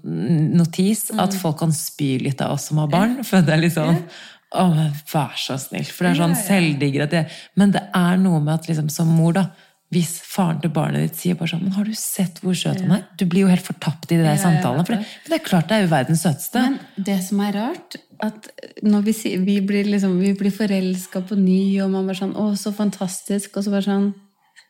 [0.58, 3.22] notis, at folk kan spy litt av oss som har barn.
[3.28, 4.04] For det er litt sånn
[4.52, 5.88] Å, men vær så snill.
[5.88, 7.24] For det er sånn selvdigger at det
[7.60, 9.46] Men det er noe med at liksom, som mor, da
[9.92, 12.94] hvis faren til barnet ditt sier bare sånn Men har du sett hvor søt han
[12.96, 13.04] er?
[13.20, 14.86] Du blir jo helt fortapt i de der samtalene.
[14.88, 16.64] For det, men det er klart det er jo verdens søteste.
[16.64, 18.48] Men det som er rart, at
[18.88, 22.48] når vi, vi blir, liksom, vi blir forelska på ny, og man bare sånn Å,
[22.56, 23.58] så fantastisk.
[23.60, 24.12] Og så bare sånn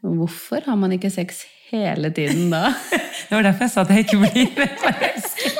[0.01, 2.71] Hvorfor har man ikke sex hele tiden da?
[3.29, 5.60] Det var derfor jeg sa at jeg ikke blir forelsket.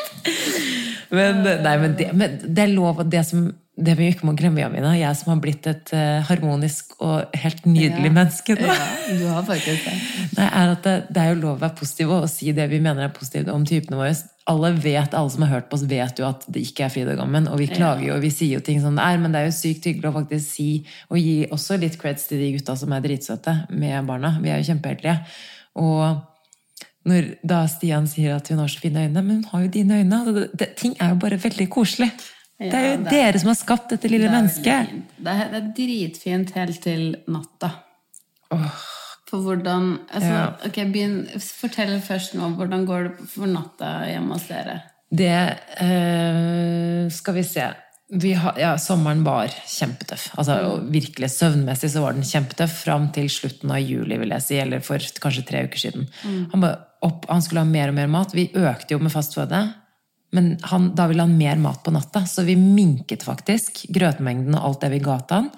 [1.12, 4.34] Men, nei, men, det, men det er lov at det som det vi ikke må
[4.38, 8.14] glemme, Jamina, jeg som har blitt et eh, harmonisk og helt nydelig Ja.
[8.18, 9.94] menneske nå, Ja, du har faktisk det.
[10.38, 12.82] nei, er at det, det er jo lov å være positiv og si det vi
[12.84, 14.12] mener er positivt om typene våre.
[14.52, 17.12] Alle vet, alle som har hørt på oss, vet jo at det ikke er fryd
[17.14, 17.48] og gammen.
[17.48, 19.48] Og vi klager jo, og vi sier jo ting som det er, men det er
[19.48, 20.68] jo sykt hyggelig å faktisk si
[21.10, 24.34] og gi også litt creds til de gutta som er dritsøte med barna.
[24.44, 25.16] Vi er jo kjempeheldige.
[25.80, 26.28] Og
[27.08, 30.02] når da Stian sier at hun har så fine øyne, men hun har jo dine
[30.04, 30.22] øyne.
[30.36, 32.12] Det, det, ting er jo bare veldig koselig.
[32.70, 34.90] Det er jo Ja, det er- dere som har skapt dette lille Det mennesket.
[35.18, 37.72] Det er, det er dritfint helt til natta.
[38.52, 38.68] Oh.
[39.32, 40.48] For hvordan altså, Ja.
[40.68, 44.82] ok, begynn, Fortell først nå, hvordan går det for natta hjemme hos dere?
[45.12, 47.70] Det eh, Skal vi se.
[48.12, 50.34] Vi ha, ja, sommeren var kjempetøff.
[50.38, 50.58] Altså,
[50.92, 54.84] virkelig Søvnmessig så var den kjempetøff fram til slutten av juli, vil jeg si, eller
[54.84, 56.10] for kanskje tre uker siden.
[56.52, 58.36] Han, bare opp, han skulle ha mer og mer mat.
[58.36, 59.62] Vi økte jo med fast føde.
[60.36, 64.68] Men han, da ville han mer mat på natta, så vi minket faktisk grøtmengden og
[64.68, 65.50] alt det vi ga til han.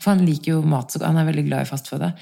[0.00, 2.12] For han liker jo mat, så han er veldig glad i fastføde.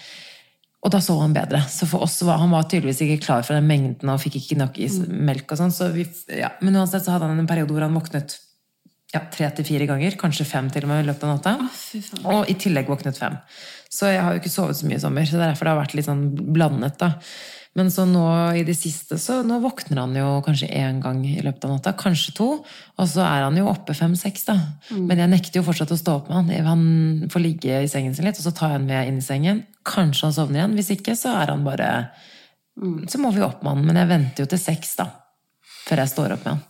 [0.78, 1.60] Og da sov han bedre.
[1.70, 4.58] Så for oss var han var tydeligvis ikke klar for den mengden og fikk ikke
[4.60, 5.50] nok is, melk.
[5.50, 5.74] og sånn.
[5.74, 6.52] Så vi, ja.
[6.62, 8.38] Men uansett så hadde han en periode hvor han våknet
[9.14, 11.54] ja, tre til fire ganger, kanskje fem til og med i løpet av natta.
[12.28, 13.38] Og i tillegg våknet fem.
[13.90, 15.74] Så jeg har jo ikke sovet så mye i sommer, så det er derfor det
[15.74, 16.98] har vært litt sånn blandet.
[17.00, 17.14] da.
[17.76, 18.24] Men så nå
[18.58, 21.92] i det siste, så nå våkner han jo kanskje én gang i løpet av natta.
[21.98, 22.48] Kanskje to.
[22.96, 24.56] Og så er han jo oppe fem-seks, da.
[24.94, 26.66] Men jeg nekter jo fortsatt å stå opp med han.
[26.66, 29.26] Han får ligge i sengen sin litt, og så tar jeg han med inn i
[29.28, 29.62] sengen.
[29.86, 30.78] Kanskje han sovner igjen.
[30.78, 31.92] Hvis ikke, så er han bare
[33.10, 33.86] Så må vi opp med han.
[33.86, 35.10] Men jeg venter jo til seks, da.
[35.88, 36.67] Før jeg står opp med han.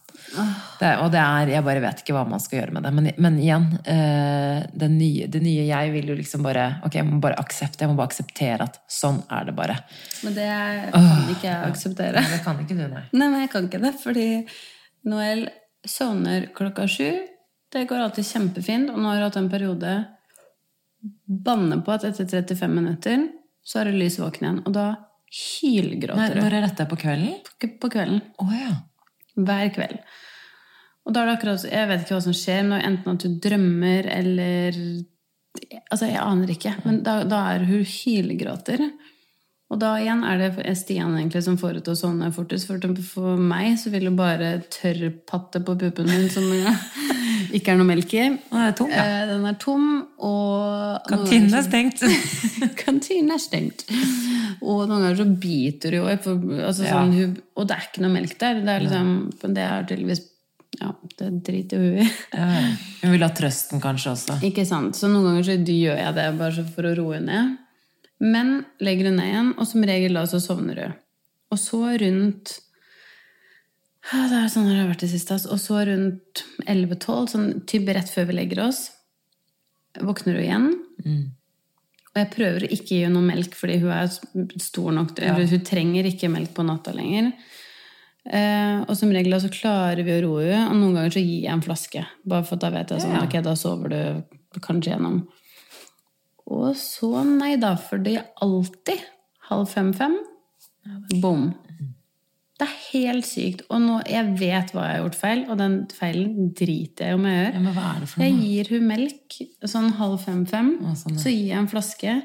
[0.79, 2.93] Det, og det er, jeg bare vet ikke hva man skal gjøre med det.
[2.95, 7.07] Men, men igjen, eh, det, nye, det nye jeg vil jo liksom bare Ok, jeg
[7.09, 7.83] må bare aksepte.
[7.83, 9.79] jeg må bare akseptere at sånn er det bare.
[10.23, 10.47] Men det
[10.95, 12.23] kan ikke jeg akseptere.
[12.31, 13.03] Det kan ikke du, nei.
[13.12, 14.29] Nei, men jeg kan ikke det, fordi
[15.11, 15.49] Noel
[15.88, 17.11] sovner klokka sju.
[17.73, 19.97] Det går alltid kjempefint, og nå har du hatt en periode
[21.29, 23.27] banne på at etter 35 minutter
[23.69, 24.62] så er det lys våken igjen.
[24.67, 24.87] Og da
[25.29, 26.41] hylgråter du.
[26.41, 26.87] Når er dette?
[26.88, 27.35] På kvelden?
[27.61, 28.23] på- på kvelden.
[28.41, 28.73] Oh, ja.
[29.37, 29.99] Hver kveld.
[31.09, 33.38] Og da er det akkurat Jeg vet ikke hva som skjer, men enten at hun
[33.44, 34.83] drømmer eller
[35.88, 36.71] Altså, jeg aner ikke.
[36.85, 38.83] Men da, da er hun hylgråter.
[39.68, 42.68] Og da igjen er det Stian egentlig som får henne til å sovne fortest.
[42.68, 46.47] For, for meg så vil hun bare tørrpatte på puppen min som
[47.57, 48.29] ikke er noe melk i.
[48.38, 49.03] Den er tom, ja.
[49.03, 49.90] Eh, Den er tom,
[50.25, 52.07] og Kantinen er stengt.
[52.85, 53.85] Kantinen er stengt.
[54.62, 56.09] Og noen ganger så biter hun jo.
[56.14, 57.29] Altså, sånn, ja.
[57.59, 58.64] og det er ikke noe melk der.
[58.64, 59.14] Det er, liksom,
[59.57, 60.25] det er tydeligvis
[60.81, 62.09] Ja, det driter hun i.
[63.03, 64.37] Hun vil ha trøsten kanskje også.
[64.47, 64.95] Ikke sant?
[64.99, 67.57] Så noen ganger så gjør jeg det bare så for å roe ned.
[68.23, 70.97] Men legger hun ned igjen, og som regel da så sovner hun.
[71.55, 72.59] Og så rundt
[74.09, 75.35] Det er sånn det har vært det siste.
[75.37, 75.51] altså.
[75.53, 78.87] Og så rundt 11-12, sånn typ rett før vi legger oss,
[80.01, 80.69] våkner hun igjen.
[82.09, 84.09] Og jeg prøver å ikke gi henne noe melk, fordi hun er
[84.62, 85.35] stor nok Ja.
[85.35, 87.33] Hun trenger ikke melk på natta lenger.
[88.29, 91.45] Eh, og som regel så klarer vi å roe henne, og noen ganger så gir
[91.47, 92.03] jeg en flaske.
[92.29, 93.25] Bare for at da vet jeg sånn, Ja.
[93.25, 95.23] ok, da sover du kanskje gjennom.
[96.49, 99.01] Og så nei da, for det er alltid
[99.51, 100.17] halv fem-fem.
[101.23, 101.51] Bom.
[102.59, 103.61] Det er helt sykt.
[103.71, 107.25] Og nå, jeg vet hva jeg har gjort feil, og den feilen driter jeg om
[107.29, 107.53] jeg gjør.
[107.55, 109.37] Ja, men hva er det for Jeg gir hun melk
[109.75, 111.23] sånn halv fem-fem, Å, sånn, ja.
[111.23, 112.17] så gir jeg en flaske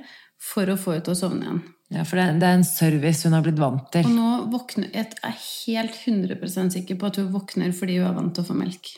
[0.43, 1.61] for å få henne til å sovne igjen.
[1.93, 4.07] Ja, for det, det er en service hun har blitt vant til.
[4.09, 8.17] Og nå våkner Jeg er helt 100 sikker på at hun våkner fordi hun er
[8.17, 8.95] vant til å få melk.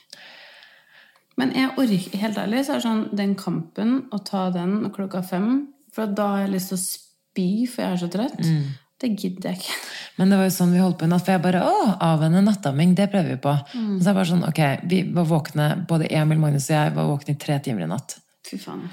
[1.35, 5.19] Men jeg orker, helt ærlig så er det sånn den kampen, å ta den klokka
[5.27, 5.49] fem
[5.91, 8.39] For da har jeg lyst til å spy, for jeg er så trøtt.
[8.43, 8.65] Mm.
[9.03, 9.79] Det gidder jeg ikke.
[10.15, 11.25] Men det var jo sånn vi holdt på i natt.
[11.25, 13.55] For jeg bare Å, avvenne nattamming, det prøver vi på.
[13.75, 13.89] Mm.
[13.97, 16.95] Og så er det bare sånn, ok, vi var våkne, både Emil, Magnus og jeg
[16.95, 18.15] var våkne i tre timer i natt.
[18.47, 18.87] Fy faen.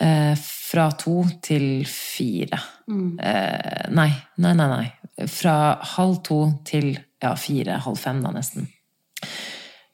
[0.00, 2.58] Eh, fra to til fire.
[2.88, 3.18] Mm.
[3.20, 5.26] Eh, nei, nei, nei, nei.
[5.28, 5.56] Fra
[5.96, 8.70] halv to til ja, fire, halv fem da nesten.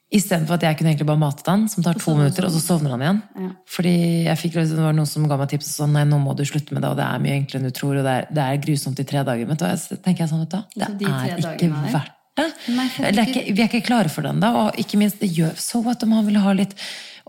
[0.09, 2.95] Istedenfor at jeg kunne egentlig bare mate han, som tar to minutter, og så sovner
[2.95, 3.19] han igjen.
[3.43, 3.49] Ja.
[3.69, 6.33] Fordi jeg fikk, det var noen som ga meg tips og sånn, nei, nå må
[6.33, 8.29] du slutte med det, og det er mye enklere enn du tror, og det er,
[8.33, 9.51] det er grusomt i tre dager.
[9.51, 12.47] Men da tenker jeg sånn, vet du, det er ikke verdt det.
[12.75, 15.55] Nei, er ikke, vi er ikke klare for den da, og ikke minst, det gjør
[15.59, 16.75] så at man vil ha litt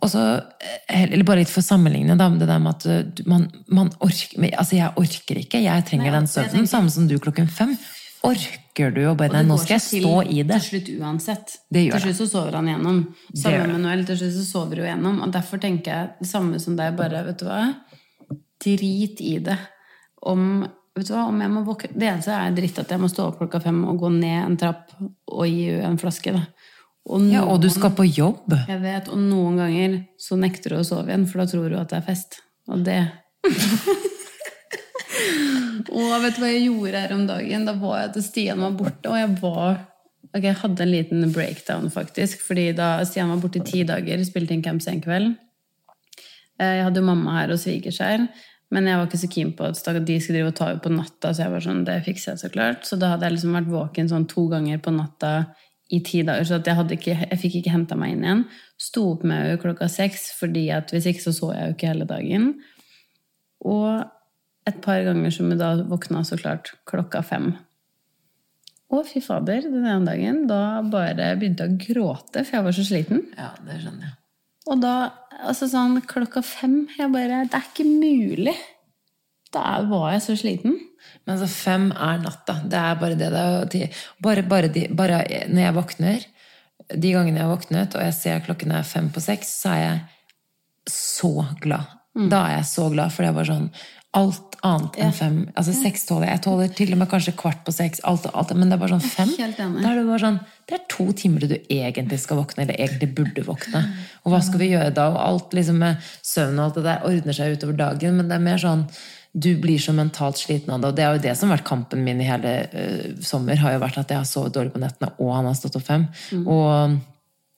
[0.00, 0.20] også,
[0.88, 3.50] eh, eller bare litt for å sammenligne da, med det der med at du- man,
[3.68, 7.50] man orker, altså jeg orker ikke, jeg trenger Nei, den søvnen, samme som du klokken
[7.52, 7.74] fem.
[8.24, 10.56] Orker du å bare, nei, nå skal jeg til stå i det.
[10.60, 11.54] Til slutt uansett.
[11.72, 12.98] Det gjør til slutt så sover han igjennom.
[13.32, 15.22] gjør Sammen med Noel, til slutt så sover hun gjennom.
[15.24, 17.62] Og derfor tenker jeg det samme som deg, bare, vet du hva?
[18.60, 19.56] Drit i det.
[20.28, 20.42] Om,
[20.96, 23.28] vet du hva, om jeg må våkne Det eneste er dritt at jeg må stå
[23.30, 26.42] opp klokka fem og gå ned en trapp og gi en flaske, da.
[27.10, 28.52] Og Ja, og du skal på jobb.
[28.68, 31.80] Jeg vet, og noen ganger så nekter hun å sove igjen, for da tror hun
[31.80, 32.40] at det er fest.
[32.70, 33.00] Og det
[35.90, 37.64] Og vet du hva jeg gjorde her om dagen?
[37.66, 39.86] Da var jeg til Stian var borte, og jeg var
[40.30, 42.44] Ok, jeg hadde en liten breakdown, faktisk.
[42.46, 45.32] Fordi da Stian var borte i ti dager, spilte inn camps en kveld.
[46.60, 48.28] Jeg hadde jo mamma her og svigers her,
[48.70, 50.92] men jeg var ikke så keen på at de skulle drive og ta henne på
[50.94, 52.84] natta, så jeg var sånn, det fikser jeg så klart.
[52.86, 55.32] Så da hadde jeg liksom vært våken sånn to ganger på natta
[55.90, 58.44] i ti dager, så jeg, ikke, jeg fikk ikke henta meg inn igjen.
[58.78, 61.90] Sto opp med henne klokka seks, fordi at hvis ikke så så jeg jo ikke
[61.90, 62.46] hele dagen.
[63.66, 64.06] Og
[64.70, 67.50] et par ganger som hun da våkna så klart klokka fem.
[68.90, 72.78] Å, fy fader, den ene dagen, da bare begynte jeg å gråte, for jeg var
[72.78, 73.26] så sliten.
[73.38, 74.19] Ja, det skjønner jeg.
[74.68, 74.94] Og da,
[75.40, 78.56] altså sånn klokka fem, jeg bare Det er ikke mulig!
[79.50, 80.76] Da var jeg så sliten.
[81.24, 82.60] Men altså, fem er natta.
[82.70, 83.30] Det er bare det.
[83.72, 86.26] det er, bare, bare, de, bare når jeg våkner,
[86.90, 89.80] de gangene jeg har våknet, og jeg ser klokken er fem på seks, så er
[89.82, 89.98] jeg
[90.90, 91.96] så glad.
[92.18, 92.28] Mm.
[92.30, 93.68] Da er jeg så glad, for det er bare sånn
[94.18, 96.38] Alt annet enn fem Altså seks tåler jeg.
[96.40, 98.96] Jeg tåler til og med kanskje kvart på seks, alt, alt, men det er bare
[98.96, 99.30] sånn fem.
[99.38, 103.12] Da er det bare sånn Det er to timer du egentlig skal våkne, eller egentlig
[103.14, 103.84] burde våkne.
[104.24, 105.06] Og hva skal vi gjøre da?
[105.14, 108.38] Og alt liksom med søvn og alt det der ordner seg utover dagen, men det
[108.38, 108.84] er mer sånn
[109.30, 110.88] du blir så mentalt sliten av det.
[110.90, 113.60] Og det er jo det som har vært kampen min i hele uh, sommer.
[113.62, 115.86] har jo vært at jeg har sovet dårlig på nettene, og han har stått opp
[115.86, 116.08] fem.
[116.42, 116.98] Og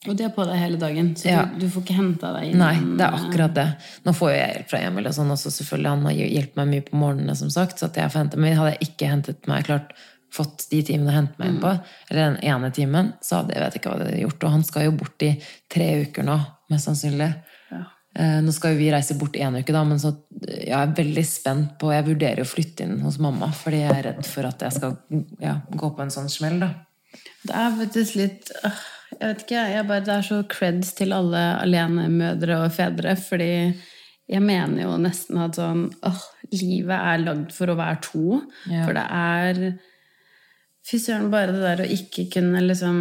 [0.09, 1.43] Og det er på deg hele dagen, så Ja.
[1.47, 2.59] du, du får ikke henta deg inn.
[2.59, 3.67] Nei, det er akkurat det.
[4.07, 5.93] Nå får jo jeg hjelp fra Emil og sånn også, selvfølgelig.
[5.93, 7.79] Han har hjulpet meg mye på morgenene, som sagt.
[7.79, 9.93] Så at jeg får hente, men hadde jeg ikke hentet meg klart
[10.33, 11.71] fått de timene å hente meg inn på,
[12.11, 14.45] eller den ene timen, så hadde jeg vet ikke hva det hadde gjort.
[14.49, 15.33] Og han skal jo bort i
[15.71, 16.37] tre uker nå,
[16.73, 17.29] mest sannsynlig.
[17.71, 17.83] Ja.
[18.17, 20.15] Eh, Nå skal jo vi reise bort en uke, da, men så
[20.49, 24.03] jeg er veldig spent på Jeg vurderer å flytte inn hos mamma, fordi jeg er
[24.09, 24.97] redd for at jeg skal
[25.41, 26.73] ja, gå på en sånn smell, da.
[27.45, 31.12] Det er faktisk litt øh, Jeg vet ikke, jeg bare, det er så creds til
[31.16, 33.53] alle alenemødre og -fedre, fordi
[34.29, 38.42] jeg mener jo nesten at sånn åh, Livet er lagd for å være to.
[38.68, 38.85] Ja.
[38.85, 39.79] For det er
[40.83, 42.98] Fy søren, bare det der å ikke kunne liksom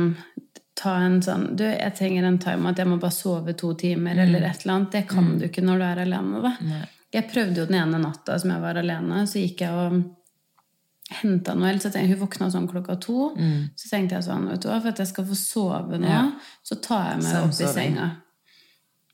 [0.78, 4.22] ta en sånn Du, jeg trenger en time at jeg må bare sove to timer,
[4.22, 4.92] eller et eller annet.
[4.92, 6.54] Det kan du ikke når du er alene, da.
[6.62, 6.84] Nei.
[7.12, 9.98] Jeg prøvde jo den ene natta som jeg var alene, så gikk jeg og
[11.20, 11.80] henta Noel.
[11.84, 13.32] Så jeg hun våkna sånn klokka to.
[13.76, 16.24] Så tenkte jeg sånn, vet du hva, for at jeg skal få sove nå, Ja.
[16.64, 17.74] så tar jeg meg opp i Samsoving.
[17.96, 18.10] senga.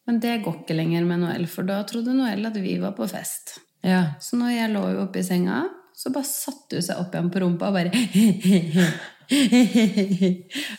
[0.08, 3.08] Men det går ikke lenger med Noel, for da trodde Noel at vi var på
[3.10, 3.58] fest.
[3.84, 4.04] Ja.
[4.20, 5.66] Så når jeg lå jo oppe i senga,
[5.98, 7.92] så bare satte hun seg opp igjen på rumpa og bare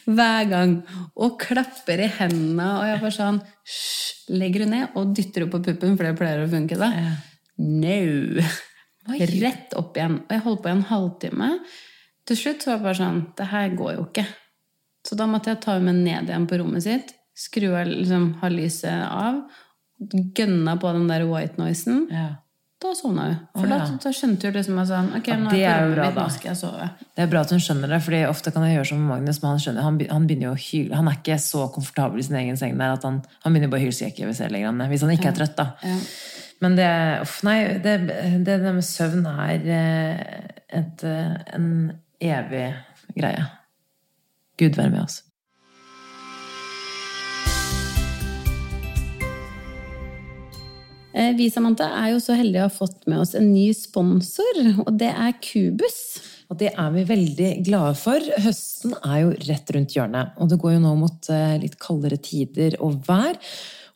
[0.08, 0.74] Hver gang.
[1.20, 2.68] Og klapper i hendene.
[2.78, 3.40] Og jeg bare sånn
[4.38, 6.88] Legger hun ned og dytter henne på puppen, for det pleier å funke da.
[6.92, 7.12] Ja.
[7.58, 8.42] No!
[9.08, 9.20] Oi.
[9.42, 10.20] Rett opp igjen.
[10.24, 11.52] Og jeg holdt på i en halvtime.
[12.28, 14.26] Til slutt så var det bare sånn Det her går jo ikke.
[15.08, 17.14] Så da måtte jeg ta henne med ned igjen på rommet sitt.
[17.38, 19.40] Skru av liksom, ha lyset av.
[20.36, 22.06] Gønna på den der white noisen.
[22.12, 22.36] ja.
[22.78, 23.38] Da sovna hun.
[23.56, 23.94] For oh, da, ja.
[24.04, 26.26] da skjønte hun liksom at sånn Ok, nå det er jeg på rommet mitt, nå
[26.30, 26.84] skal jeg sove.
[27.10, 29.50] Det er bra at hun skjønner det, for ofte kan jeg gjøre som Magnus, men
[29.50, 30.92] han skjønner, han, han begynner jo å hyle.
[30.94, 33.82] Han er ikke så komfortabel i sin egen seng der at han, han begynner bare
[33.82, 35.56] å hyle jeg legger han ned, hvis han ikke er trøtt.
[35.58, 35.66] da.
[35.82, 35.96] Ja.
[36.58, 36.90] Men det,
[37.22, 37.94] uff, nei, det,
[38.42, 40.22] det med søvn er eh,
[40.80, 41.70] et, eh, en
[42.18, 42.66] evig
[43.14, 43.46] greie.
[44.58, 45.20] Gud være med oss.
[51.14, 54.60] Eh, Vi Samantha, er jo så heldige å ha fått med oss en ny sponsor,
[54.82, 56.02] og det er Kubus.
[56.48, 58.24] Og det er vi veldig glade for.
[58.42, 61.28] Høsten er jo rett rundt hjørnet, og det går jo nå mot
[61.60, 63.36] litt kaldere tider og vær.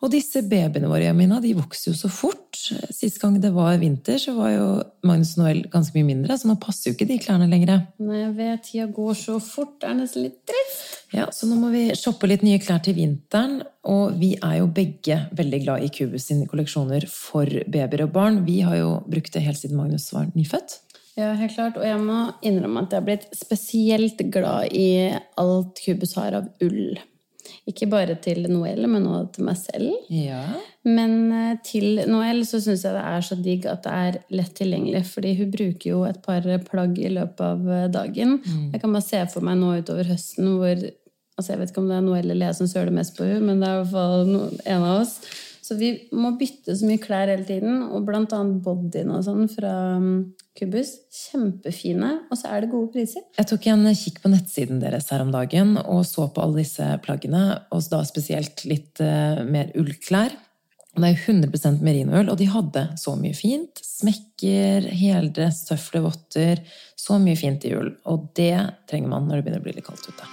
[0.03, 2.59] Og disse babyene våre Jamina, de vokser jo så fort.
[2.91, 4.67] Sist gang det var vinter, så var jo
[5.07, 7.85] Magnus og Noel ganske mye mindre, så nå passer jo ikke de klærne lenger.
[8.03, 10.89] Når jeg vet tida går så fort, det er nesten litt trist.
[11.15, 13.61] Ja, Så nå må vi shoppe litt nye klær til vinteren.
[13.87, 18.43] Og vi er jo begge veldig glad i Kubus sine kolleksjoner for babyer og barn.
[18.47, 20.81] Vi har jo brukt det helt siden Magnus var nyfødt.
[21.19, 21.77] Ja, helt klart.
[21.77, 26.49] Og jeg må innrømme at jeg har blitt spesielt glad i alt Kubus har av
[26.65, 26.97] ull.
[27.71, 29.93] Ikke bare til Noel, men også til meg selv.
[30.11, 30.41] Ja.
[30.83, 34.57] Men eh, til Noel så syns jeg det er så digg at det er lett
[34.59, 35.05] tilgjengelig.
[35.13, 37.93] Fordi hun bruker jo et par plagg i løpet av dagen.
[38.43, 38.69] dagen.
[38.73, 40.91] Jeg kan bare se for meg nå utover høsten hvor
[41.39, 43.47] altså Jeg vet ikke om det er Noel eller jeg som søler mest på henne,
[43.47, 44.35] men det er i hvert fall
[44.75, 45.15] en av oss.
[45.63, 47.85] Så vi må bytte så mye klær hele tiden.
[47.95, 49.75] Og blant annet bodyen og sånn fra
[50.59, 50.95] Kubus.
[51.15, 52.13] Kjempefine.
[52.29, 53.25] Og så er det gode priser.
[53.39, 56.87] Jeg tok en kikk på nettsiden deres her om dagen og så på alle disse
[57.05, 60.35] plaggene, og da spesielt litt uh, mer ullklær.
[60.93, 63.81] Det er jo 100 merinoull, og de hadde så mye fint.
[63.81, 66.61] Smekker, heldress, tøfler, votter.
[67.01, 67.95] Så mye fint i ull.
[68.13, 68.59] Og det
[68.91, 70.33] trenger man når det begynner å bli litt kaldt ute.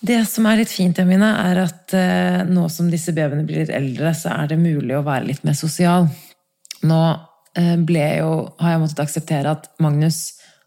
[0.00, 4.14] Det som er litt fint, Emine, er at eh, nå som disse babyene blir eldre,
[4.16, 6.08] så er det mulig å være litt mer sosial.
[6.88, 7.00] Nå
[7.60, 8.30] eh, ble jo,
[8.62, 10.22] har jeg måttet akseptere at Magnus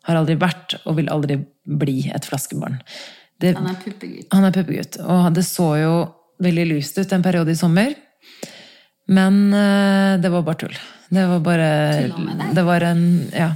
[0.05, 2.77] har aldri vært og vil aldri bli et flaskebarn.
[3.41, 4.27] Det, Han er puppegutt.
[4.31, 5.93] han er puppegutt, og det så jo
[6.43, 7.95] veldig lyst ut en periode i sommer.
[9.09, 10.77] Men eh, det var bare tull.
[11.13, 11.69] Det var bare?
[12.53, 13.49] Det var en ja,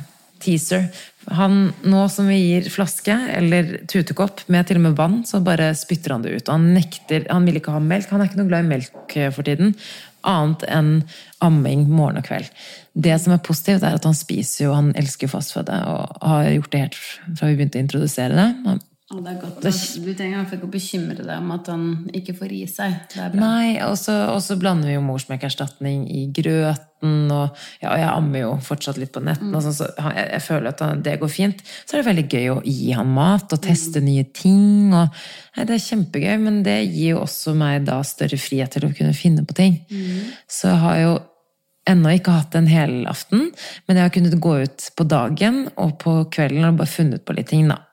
[0.43, 0.89] teaser.
[1.35, 5.73] Han, nå som vi gir flaske eller tutekopp med til og med vann, så bare
[5.75, 6.45] spytter han det ut.
[6.47, 8.11] Og han nekter, han vil ikke ha melk.
[8.13, 9.73] Han er ikke noe glad i melk eh, for tiden.
[10.27, 10.91] Annet enn
[11.43, 12.47] amming morgen og kveld.
[12.97, 16.71] Det som er positivt, er at han spiser jo, han elsker fastføde og har gjort
[16.73, 18.47] det helt fra vi begynte å introdusere det.
[18.65, 19.61] Han Og det er godt.
[19.63, 21.83] at Du trenger ikke å bekymre deg om at han
[22.17, 22.95] ikke får i seg.
[23.13, 23.39] Det bra.
[23.39, 28.99] Nei, og så blander vi jo morsmelkerstatning i grøten, og ja, jeg ammer jo fortsatt
[28.99, 31.63] litt på netten, og sånn, så jeg, jeg føler at det går fint.
[31.85, 35.63] Så er det veldig gøy å gi han mat og teste nye ting, og nei,
[35.63, 39.15] det er kjempegøy, men det gir jo også meg da større frihet til å kunne
[39.15, 39.79] finne på ting.
[40.51, 41.17] Så jeg har jo
[41.87, 43.53] ennå ikke hatt en helaften,
[43.87, 47.39] men jeg har kunnet gå ut på dagen og på kvelden og bare funnet på
[47.39, 47.85] litt ting, da.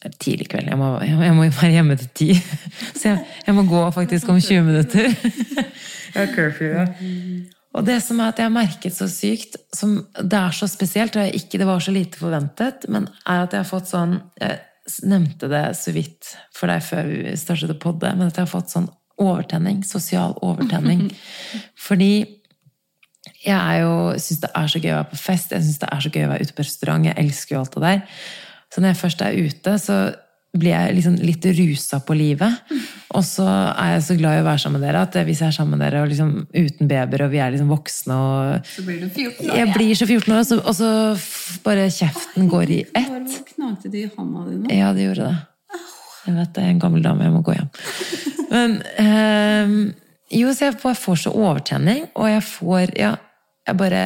[0.00, 0.68] Tidlig kveld.
[0.70, 2.28] Jeg må, jeg må være hjemme til ti.
[2.98, 5.10] Så jeg, jeg må gå faktisk om 20 minutter.
[6.14, 6.86] Jeg har curfew, ja.
[7.78, 11.14] Og det som er at jeg har merket så sykt, som det er så spesielt,
[11.14, 14.58] og ikke det var så lite forventet, men er at jeg har fått sånn Jeg
[15.06, 18.50] nevnte det så vidt for deg før vi startet å podde, men at jeg har
[18.50, 18.90] fått sånn
[19.22, 19.84] overtenning.
[19.86, 21.06] Sosial overtenning.
[21.86, 22.40] Fordi
[23.44, 25.90] jeg er jo, syns det er så gøy å være på fest, jeg syns det
[25.94, 27.06] er så gøy å være ute på restaurant.
[27.06, 28.02] Jeg elsker jo alt det der.
[28.70, 30.00] Så når jeg først er ute, så
[30.50, 32.72] blir jeg liksom litt rusa på livet.
[33.14, 35.52] Og så er jeg så glad i å være sammen med dere at hvis jeg
[35.52, 38.84] er sammen med dere og liksom uten babyer, og vi er liksom voksne og Så
[38.86, 39.54] blir du 14 år.
[39.60, 43.06] Jeg blir så 14 år, og så, og så bare kjeften går i ett.
[43.10, 44.74] Hvor knakte det i hånda di nå?
[44.74, 45.38] Ja, det gjorde det.
[46.26, 47.70] Jeg vet det er en gammel dame, jeg må gå hjem.
[48.50, 49.76] Men ehm,
[50.30, 53.14] Jo, så jeg får så overtenning, og jeg får Ja,
[53.66, 54.02] jeg bare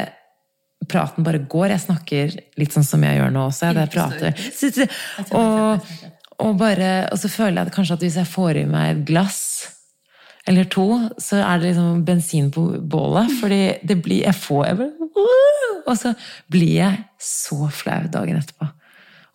[0.91, 1.69] Praten bare går.
[1.75, 3.71] Jeg snakker litt sånn som jeg gjør nå også.
[3.71, 4.99] Jeg prater.
[5.35, 5.95] Og,
[6.39, 9.05] og, bare, og så føler jeg at kanskje at hvis jeg får i meg et
[9.09, 9.43] glass
[10.45, 10.87] eller to,
[11.23, 13.33] så er det liksom bensin på bålet.
[13.41, 15.11] Fordi det blir Jeg får jeg bare,
[15.87, 16.15] Og så
[16.53, 18.69] blir jeg så flau dagen etterpå.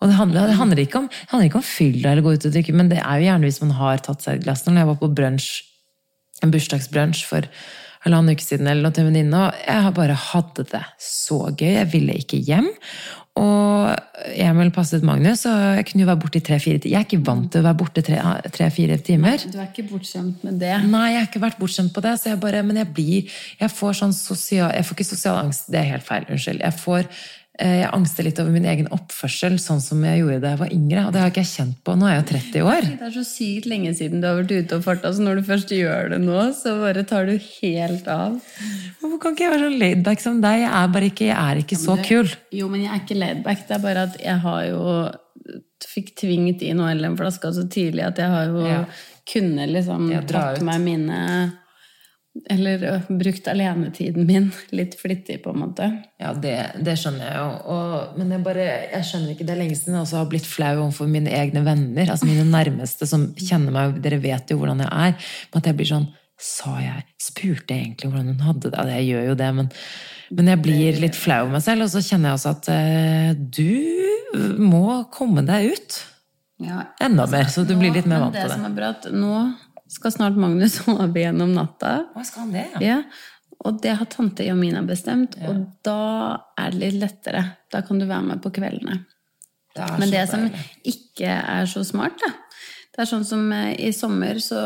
[0.00, 2.54] Og det handler, det handler ikke om, handler ikke om fylla eller gå ut og
[2.54, 4.62] drikke, men det er jo gjerne hvis man har tatt seg et glass.
[4.64, 5.48] Når jeg var på brunch,
[6.40, 7.48] en bursdagsbrunsj for
[8.04, 11.72] halvannen uke siden, eller noe til en venninne, og jeg bare hadde det så gøy.
[11.76, 12.70] Jeg ville ikke hjem.
[13.40, 13.92] Og
[14.34, 16.90] Emil passet Magnus, og jeg kunne jo være borte i tre-fire timer.
[16.90, 19.44] Jeg er ikke vant til å være borte tre-fire timer.
[19.46, 20.74] Du er ikke bortskjemt med det.
[20.90, 22.16] Nei, jeg har ikke vært bortskjemt på det.
[22.20, 25.70] Så jeg bare, men jeg blir Jeg får sånn sosial Jeg får ikke sosial angst,
[25.70, 26.26] det er helt feil.
[26.28, 26.64] Unnskyld.
[26.66, 27.08] Jeg får
[27.58, 31.02] jeg angster litt over min egen oppførsel, sånn som jeg gjorde da jeg var yngre.
[31.06, 31.96] Og det har ikke jeg kjent på.
[31.98, 32.86] Nå er jeg jo 30 år.
[33.00, 35.48] Det er så sykt lenge siden du har vært ute og farta, så når du
[35.50, 38.38] først gjør det nå, så bare tar du helt av.
[39.00, 40.62] Hvorfor kan ikke jeg være så laidback som deg?
[40.62, 42.32] Jeg er bare ikke, jeg er ikke så kul.
[42.60, 43.66] Jo, men jeg er ikke laidback.
[43.68, 44.84] Det er bare at jeg har jo
[45.90, 48.84] fikk tvingt inn OL-en-flaska så tidlig at jeg har jo Ja.
[49.30, 51.18] kunne liksom tatt meg mine
[52.50, 55.88] Eller ø, brukt alenetiden min litt flittig, på en måte.
[56.22, 56.54] Ja, det,
[56.86, 57.48] det skjønner jeg jo.
[57.74, 60.46] Og, men jeg bare, jeg skjønner ikke, det er lenge siden jeg også har blitt
[60.46, 62.06] flau overfor mine egne venner.
[62.14, 65.32] Altså mine nærmeste som kjenner meg, dere vet jo hvordan jeg er.
[65.50, 66.08] Men at jeg blir sånn
[66.40, 68.78] Sa jeg Spurte jeg egentlig hvordan hun hadde det?
[68.78, 69.66] Ja, jeg gjør jo det, men,
[70.38, 71.84] men jeg blir litt flau over meg selv.
[71.84, 75.98] Og så kjenner jeg også at eh, du må komme deg ut.
[76.64, 78.70] Ja, Enda mer, så du blir litt mer vant vant det til som det.
[78.70, 79.34] er bra, at nå
[79.90, 82.00] skal snart Magnus sove gjennom natta.
[82.14, 82.80] Hva skal han det, ja?
[82.86, 82.98] Ja,
[83.60, 85.96] og det har tante Jamina bestemt, og da
[86.58, 87.42] er det litt lettere.
[87.72, 89.02] Da kan du være med på kveldene.
[89.76, 90.46] Det Men det som
[90.88, 92.32] ikke er så smart, da
[92.90, 94.58] Det er sånn som eh, i sommer, så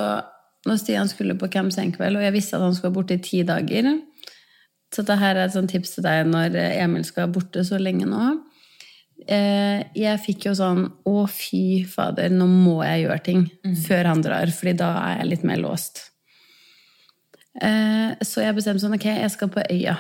[0.65, 3.23] når Stian skulle på Camp Senkveld, og jeg visste at han skulle være borte i
[3.23, 3.91] ti dager
[4.89, 7.65] Så dette her er et sånt tips til deg når eh, Emil skal være borte
[7.67, 8.31] så lenge nå.
[9.29, 13.45] Eh, Jeg fikk jo sånn Å, fy fader, nå må jeg gjøre ting
[13.87, 16.03] før han drar, fordi da er jeg litt mer låst.
[17.61, 19.97] Eh, Så jeg bestemte sånn, ok, jeg skal på Øya.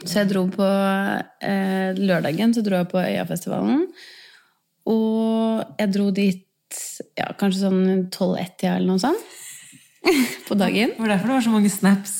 [0.00, 0.64] Så jeg dro på
[1.44, 3.84] eh, lørdagen så dro jeg på Øyafestivalen.
[4.88, 6.46] Og jeg dro dit
[7.18, 9.36] ja, kanskje sånn 12-1-tida eller noe sånt.
[10.48, 10.94] på dagen.
[10.96, 12.14] Det var derfor det var så mange snaps.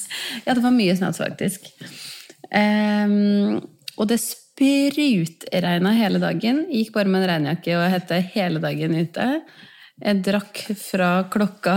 [0.44, 1.70] Ja, det var mye snaps, faktisk.
[2.52, 3.60] Um,
[3.96, 4.18] og det
[4.60, 6.66] sprutregna hele dagen.
[6.70, 9.26] Gikk bare med en regnjakke og hette hele dagen ute.
[10.00, 11.76] Jeg drakk fra klokka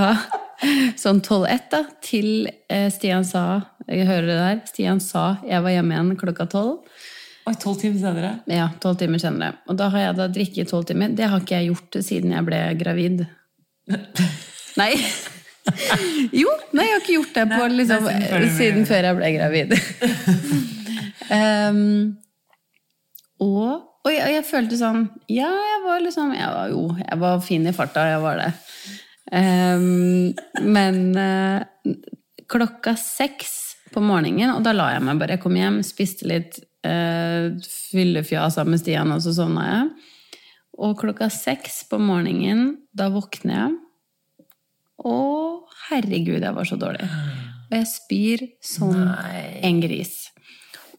[1.00, 2.28] sånn 12-1 til
[2.72, 4.62] eh, Stian sa Jeg hører det der.
[4.68, 6.74] Stian sa jeg var hjemme igjen klokka 12.
[7.44, 8.32] Oi, tolv timer senere.
[8.48, 9.58] Ja, tolv timer senere.
[9.68, 11.12] Og da har jeg da drikket i tolv timer.
[11.12, 13.26] Det har ikke jeg gjort siden jeg ble gravid.
[14.80, 14.94] Nei.
[16.36, 18.08] Jo, nei, jeg har ikke gjort det på, Nei, liksom,
[18.58, 19.76] siden før jeg ble gravid.
[21.38, 21.84] um,
[23.44, 27.44] og, og, jeg, jeg følte sånn Ja, jeg var liksom jeg var, Jo, jeg var
[27.46, 28.52] fin i farta, jeg var det.
[29.34, 31.64] Um, men uh,
[32.52, 33.54] klokka seks
[33.94, 35.38] på morgenen, og da la jeg meg bare.
[35.38, 37.54] Jeg kom hjem, spiste litt uh,
[37.94, 40.12] fyllefjas med Stian, og så sovna jeg.
[40.84, 43.80] Og klokka seks på morgenen, da våkner jeg.
[45.04, 45.16] Å,
[45.90, 47.10] herregud, jeg var så dårlig.
[47.70, 49.60] Og jeg spyr som Nei.
[49.66, 50.23] en gris.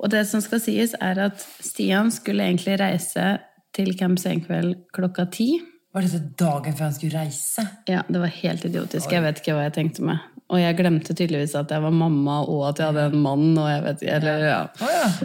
[0.00, 3.36] Og det som skal sies, er at Stian skulle egentlig reise
[3.74, 5.56] til Camp Senkveld klokka ti.
[5.94, 7.62] Var dette dagen før han skulle reise?
[7.90, 9.12] Ja, det var helt idiotisk.
[9.14, 10.22] Jeg vet ikke hva jeg tenkte med.
[10.52, 13.70] Og jeg glemte tydeligvis at jeg var mamma, og at jeg hadde en mann, og
[13.70, 14.60] jeg vet Eller, ja.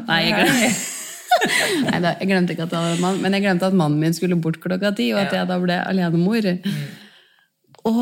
[0.07, 0.69] Nei, jeg glemte,
[1.89, 3.99] Nei da, jeg glemte ikke at jeg hadde en mann, men jeg glemte at mannen
[4.01, 6.47] min skulle bort klokka ti, og at jeg da ble alenemor.
[7.89, 7.93] Å,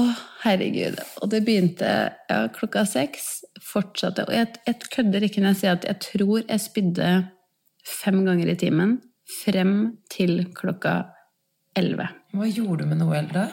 [0.43, 0.99] herregud.
[1.21, 3.46] Og det begynte ja, klokka seks.
[3.67, 4.27] Fortsatte.
[4.27, 7.11] Og jeg, jeg kødder ikke når jeg sier at jeg tror jeg spydde
[7.87, 8.97] fem ganger i timen
[9.43, 9.73] frem
[10.11, 11.01] til klokka
[11.77, 12.07] elleve.
[12.35, 13.49] Hva gjorde du med Noel da?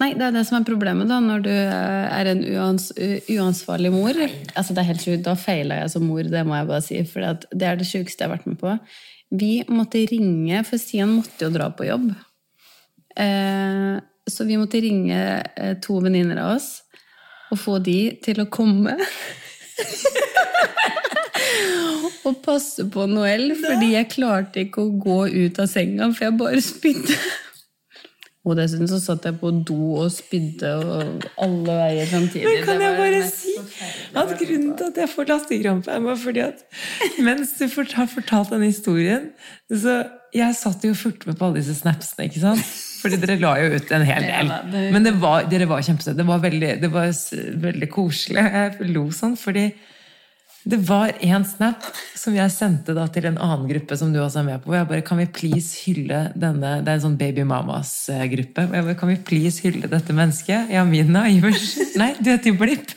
[0.00, 3.90] Nei, det er det som er problemet da, når du eh, er en uans uansvarlig
[3.92, 4.16] mor.
[4.56, 5.24] Altså, det er helt sjukt.
[5.26, 7.00] Da feila jeg som mor, det må jeg bare si.
[7.08, 8.76] For det er det sjukeste jeg har vært med på.
[9.40, 12.08] Vi måtte ringe, for Stian måtte jo dra på jobb.
[13.20, 13.98] Eh,
[14.30, 16.70] så vi måtte ringe eh, to venninner av oss.
[17.50, 18.96] Å få de til å komme.
[22.28, 26.36] og passe på Noel, fordi jeg klarte ikke å gå ut av senga, for jeg
[26.40, 27.16] bare spydde.
[28.48, 32.46] Og dessuten så satt jeg på do og spydde og alle veier samtidig.
[32.46, 33.56] Men kan jeg bare si
[34.16, 36.62] at grunnen til at jeg får lastekrampe, er bare fordi at
[37.20, 39.28] mens du har fortalt denne historien,
[39.68, 39.98] så
[40.32, 42.72] jeg satt jo og fulgte med på alle disse snapsene, ikke sant?
[43.00, 44.50] Fordi dere la jo ut en hel del.
[44.94, 46.18] Men det var, dere var kjempesøte.
[46.18, 46.42] Det var
[46.82, 47.12] det var
[47.64, 48.44] veldig koselig.
[48.44, 49.70] Jeg lo sånn, fordi
[50.68, 51.84] det var en snap
[52.20, 54.68] som jeg sendte da til en annen gruppe som du også er med på.
[54.68, 58.66] hvor Jeg bare, kan vi please hylle denne, Det er en sånn Baby Mamas-gruppe.
[58.68, 60.68] og jeg bare, Kan vi please hylle dette mennesket?
[60.70, 61.94] Jamina Iversen.
[61.96, 62.92] Nei, du heter jo Blipp.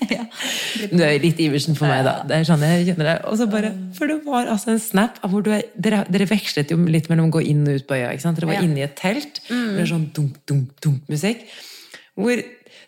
[0.91, 2.17] Du er litt Iversen for meg, da.
[2.27, 3.25] Det er sånn jeg kjenner deg.
[3.31, 6.73] Og så bare, For det var altså en snap hvor du er, dere, dere vekslet
[6.73, 8.11] jo litt mellom å gå inn og ut på øya.
[8.11, 8.41] ikke sant?
[8.41, 9.39] Dere var inne i et telt.
[9.47, 9.69] Mm.
[9.77, 11.47] Det er sånn dunk, dunk, dunk musikk.
[12.19, 12.43] Hvor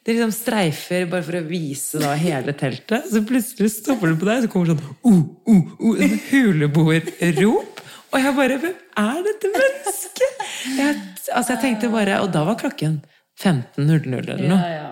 [0.06, 3.08] det liksom streifer bare for å vise da hele teltet.
[3.10, 7.82] Så plutselig stopper det på deg, så kommer det sånn uh, uh, uh, en huleboerrop.
[8.14, 10.44] Og jeg bare Hvem er dette mennesket?
[10.78, 11.00] Jeg,
[11.34, 13.00] altså jeg tenkte bare, Og da var klokken
[13.42, 14.60] 15.00 eller noe.
[14.62, 14.92] Ja, ja.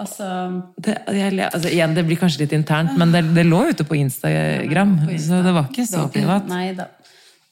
[0.00, 0.26] Altså,
[0.82, 4.00] Det, jeg, altså igjen, det blir kanskje litt internt, men det, det lå ute på
[4.00, 4.96] Instagram.
[5.22, 6.48] Så det var ikke så privat.
[6.50, 6.88] Nei da.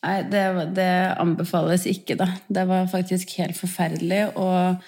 [0.03, 0.43] Nei, det,
[0.75, 0.91] det
[1.23, 2.33] anbefales ikke, da.
[2.51, 4.25] Det var faktisk helt forferdelig.
[4.35, 4.83] Og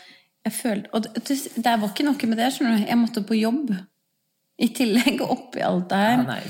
[0.44, 2.86] jeg følte Og det, det var ikke noe med det, skjønner du.
[2.90, 3.74] Jeg måtte på jobb.
[4.60, 6.18] I tillegg oppi alt det her.
[6.20, 6.42] Ja, nei.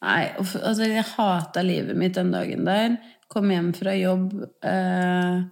[0.00, 2.94] Nei, og altså, jeg hata livet mitt den dagen der.
[3.30, 4.30] Kom hjem fra jobb.
[4.64, 5.42] Eh,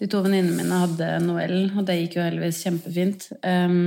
[0.00, 3.26] de to venninnene mine hadde Noel, og det gikk jo heldigvis kjempefint.
[3.44, 3.82] Um,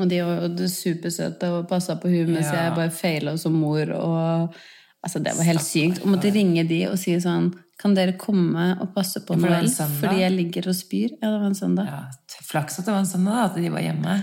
[0.00, 2.70] og de var jo supersøte og passa på hun mens Ja.
[2.70, 3.92] jeg bare faila som mor.
[3.98, 4.56] Og,
[5.04, 6.00] altså, det var helt sykt.
[6.00, 7.50] Og måtte ringe de og si sånn
[7.80, 9.70] Kan dere komme og passe på For Noel?
[9.72, 9.96] søndag?
[10.02, 11.14] Fordi jeg ligger og spyr.
[11.16, 11.88] Ja, det var en søndag.
[11.88, 14.18] Ja, flaks at det var en søndag, da, at de var hjemme.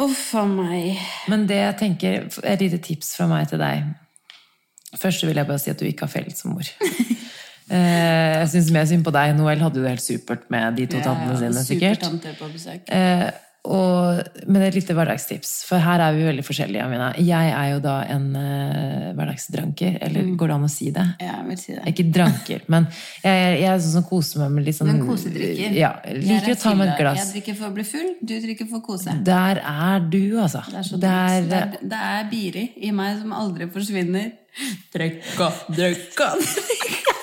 [0.00, 0.98] Uff a meg.
[1.32, 3.84] Men det jeg tenker, et lite tips fra meg til deg.
[4.96, 6.72] Først vil jeg bare si at du ikke har feilet som mor.
[7.66, 9.32] Eh, jeg syns mer synd på deg.
[9.34, 12.04] Noel hadde jo det helt supert med de to tantene sine, sikkert.
[12.38, 12.84] På besøk.
[12.94, 13.24] Eh,
[13.66, 16.84] og, men et lite hverdagstips, for her er vi veldig forskjellige.
[16.86, 17.08] Amina.
[17.18, 21.06] Jeg er jo da en uh, hverdagsdranker, eller går det an å si det?
[21.22, 21.82] Ja, jeg vil si det.
[21.92, 22.88] Ikke dranker, men
[23.24, 25.76] jeg, jeg er sånn som koser meg med litt sånn Men kosedrikker.
[25.76, 27.20] Ja, er liker å ta med et glass.
[27.22, 29.18] Jeg drikker for å bli full, du drikker for å kose.
[29.26, 30.62] Der er du, altså.
[30.70, 34.32] Det er, så Det er, det, er, Biri i meg som aldri forsvinner.
[34.94, 36.32] Drøkka, drøkka!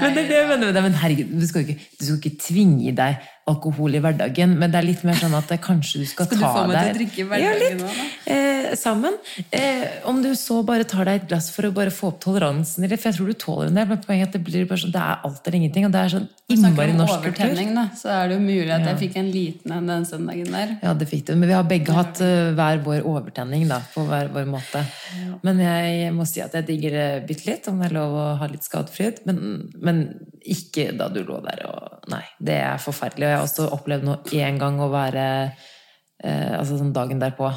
[0.00, 0.82] Men det er det jeg mener med det.
[0.84, 4.80] Men herregud, du skal, ikke, du skal ikke tvinge deg alkohol i hverdagen, men det
[4.80, 6.98] er litt mer sånn at kanskje du skal, Skal du ta få meg til å
[7.00, 8.08] drikke i hverdagen òg, nå, da?
[8.34, 9.16] Eh, sammen.
[9.50, 12.86] Eh, om du så bare tar deg et glass for å bare få opp toleransen,
[12.86, 14.84] litt, for jeg tror du tåler en del, men poenget er at det blir bare
[14.84, 17.44] sånn, det er alt eller ingenting, og det er sånn Snakker innmari om norsk kultur.
[17.46, 20.56] overtenning, da, så er det jo mulig at jeg fikk en liten en den søndagen
[20.56, 20.72] der.
[20.82, 21.34] Ja, det fikk du.
[21.36, 24.82] Men vi har begge hatt uh, hver vår overtenning, da, på hver vår måte.
[25.46, 28.26] Men jeg må si at jeg digger det bitte litt, om det er lov å
[28.40, 29.22] ha litt skadefryd.
[29.30, 30.02] Men, men
[30.40, 33.28] ikke da du lå der og Nei, det er forferdelig.
[33.28, 37.50] Og jeg har også opplevd nå én gang å være eh, Altså sånn dagen derpå.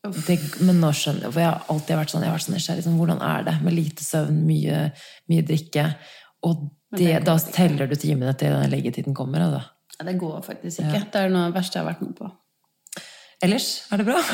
[0.00, 2.56] Det, men nå skjønner jeg, for jeg har alltid vært sånn, jeg har vært sånn
[2.56, 2.84] nysgjerrig.
[2.86, 4.84] Sånn, hvordan er det med lite søvn, mye,
[5.28, 5.84] mye drikke?
[6.48, 6.62] Og
[6.96, 9.44] det, da teller du timene til den leggetiden kommer.
[9.44, 9.60] Altså.
[9.98, 11.04] Ja, det går faktisk ikke.
[11.12, 12.30] Det er noe av det verste jeg har vært med på.
[13.44, 14.24] Ellers er det bra.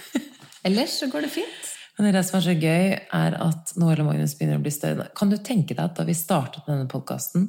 [0.66, 1.72] Ellers så går det fint.
[1.96, 5.08] Men det som er så gøy, er at Noel og Magnus begynner å bli større.
[5.16, 7.48] Kan du tenke deg at da vi startet denne podkasten,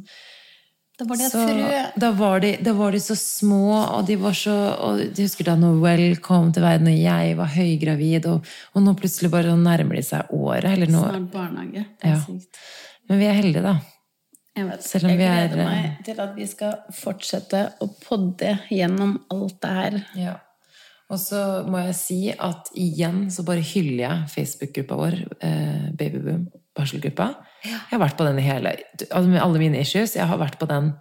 [0.97, 1.81] Da var det så frø.
[2.01, 3.59] da var, de, da var de så små,
[3.97, 7.51] og de var så og de husker da Noel kom til verden, og jeg var
[7.53, 10.71] høygravid, og, og nå plutselig bare nærmer de seg året.
[10.73, 11.11] Eller noe.
[11.11, 11.85] Snart barnehage.
[12.01, 12.23] Det er Ja.
[12.25, 12.57] sykt.
[13.09, 13.75] Men vi er heldige, da.
[14.57, 14.83] Jeg vet.
[14.83, 19.19] Selv om jeg vi er- gleder meg til at vi skal fortsette å podde gjennom
[19.31, 19.99] alt det her.
[20.17, 20.33] Ja.
[21.13, 26.47] Og så må jeg si at igjen så bare hyller jeg Facebook-gruppa vår, eh, Babyboom,
[26.77, 27.31] barselgruppa.
[27.65, 28.75] Jeg har vært på den hele
[29.09, 30.93] altså Med alle mine issues, jeg har vært på den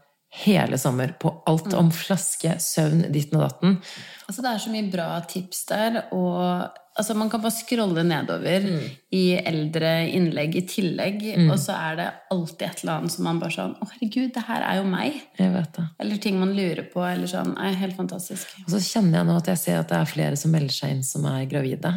[0.42, 1.14] hele sommer.
[1.20, 3.78] På alt om flaske, søvn, ditten og datten.
[4.26, 8.66] Altså, det er så mye bra tips der, og altså, man kan bare scrolle nedover
[9.14, 13.40] i eldre innlegg i tillegg, og så er det alltid et eller annet som man
[13.42, 15.20] bare sånn Å, herregud, det her er jo meg!
[15.38, 15.86] Jeg vet det.
[16.02, 17.54] Eller ting man lurer på, eller sånn.
[17.60, 18.56] Er helt fantastisk.
[18.64, 20.96] Og så kjenner jeg nå at jeg ser at det er flere som melder seg
[20.96, 21.92] inn som er gravide.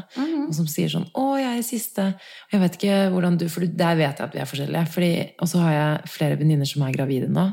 [0.48, 2.08] Og som sier sånn 'Å, jeg er i siste'.
[2.50, 4.88] Og jeg vet ikke hvordan du For der vet jeg at vi er forskjellige.
[4.94, 7.48] Fordi, og så har jeg flere venninner som er gravide nå.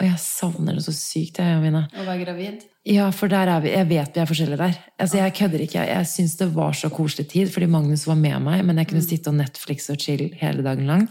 [0.00, 1.84] Og jeg savner det så sykt, jeg, Mine.
[1.92, 2.62] Å være gravid.
[2.88, 4.76] Ja, for der er vi, jeg vet vi er forskjellige der.
[5.04, 5.82] Altså, jeg kødder ikke.
[5.82, 8.88] Jeg, jeg syns det var så koselig tid, fordi Magnus var med meg, men jeg
[8.88, 11.02] kunne sitte og Netflix og chill hele dagen lang.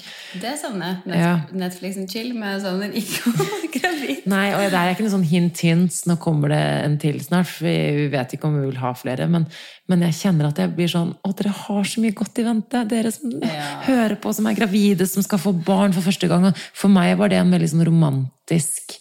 [0.42, 0.96] Det savner jeg.
[1.12, 1.36] Net Ja.
[1.54, 4.24] Netflix og chill, men jeg savner ikke å være gravid.
[4.34, 7.52] Nei, og det er ikke noe sånn hint hints, nå kommer det en til snart,
[7.52, 9.46] for vi vet ikke om vi vil ha flere, men,
[9.94, 12.82] men jeg kjenner at jeg blir sånn, å, dere har så mye godt i vente,
[12.90, 13.68] dere som Ja.
[13.86, 17.14] hører på, som er gravide, som skal få barn for første gang, og for meg
[17.22, 18.98] var det en veldig sånn romantisk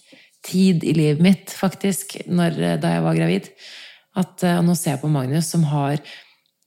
[0.49, 3.51] tid i livet mitt, faktisk, når, da jeg var gravid.
[4.19, 6.01] At, eh, og nå ser jeg på Magnus, som har,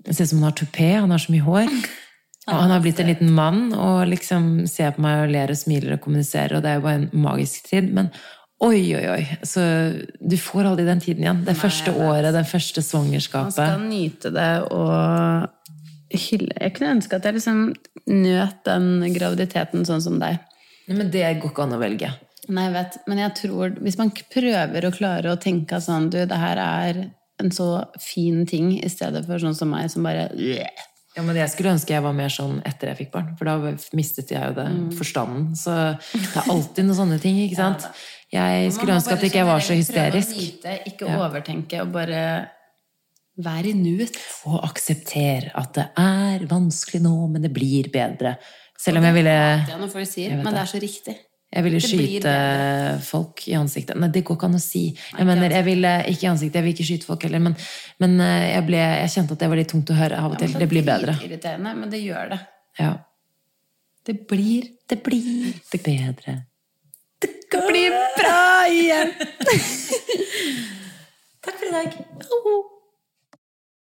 [0.06, 1.72] det ser ut som han har tupé, han har så mye hår,
[2.52, 5.60] og han har blitt en liten mann, og liksom ser på meg og ler og
[5.60, 8.12] smiler og kommuniserer, og det er jo bare en magisk tid, men
[8.62, 9.64] oi, oi, oi, så
[10.22, 11.42] du får aldri den tiden igjen.
[11.48, 13.58] Det første året, det første Man svangerskapet.
[13.58, 15.50] skal nyte det og
[16.12, 17.62] hylle Jeg kunne ønske at jeg liksom
[18.12, 20.42] nøt den graviditeten sånn som deg.
[20.90, 22.12] Nei, Men det går ikke an å velge.
[22.52, 26.18] Nei, jeg vet, men jeg tror Hvis man prøver å klare å tenke sånn Du,
[26.28, 27.02] det her er
[27.41, 30.28] en så fin ting, i stedet for sånn som meg, som bare
[31.16, 33.56] Ja, men jeg skulle ønske jeg var mer sånn etter jeg fikk barn, for da
[33.97, 35.49] mistet jeg jo det forstanden.
[35.60, 35.74] Så
[36.14, 37.88] det er alltid noen sånne ting, ikke sant?
[38.32, 40.38] Jeg skulle ønske at ikke jeg var så hysterisk.
[40.38, 42.22] Nyte, ikke overtenke, og bare
[43.43, 44.16] være i nuet.
[44.47, 48.38] Og akseptere at det er vanskelig nå, men det blir bedre.
[48.80, 49.36] Selv om jeg ville,
[49.68, 51.18] Ja, når folk sier, men det er så riktig.
[51.52, 52.34] Jeg ville Det skyte
[53.04, 53.97] folk i ansiktet.
[53.99, 54.86] Nei, det går ikke an å si.
[55.18, 57.58] Jeg mener, jeg ville ikke i ansiktet, jeg vil ikke skyte folk heller, men,
[57.99, 60.39] men eh, jeg, ble, jeg kjente at det var litt tungt å høre av og
[60.39, 60.56] til.
[60.56, 61.18] Det blir bedre.
[61.28, 62.39] Irriterende, men det gjør det.
[62.80, 62.93] Ja.
[64.08, 65.52] Det blir Det blir
[65.84, 66.39] bedre.
[67.22, 67.36] Det
[67.68, 69.12] blir bra igjen!
[71.43, 72.80] Takk for i dag.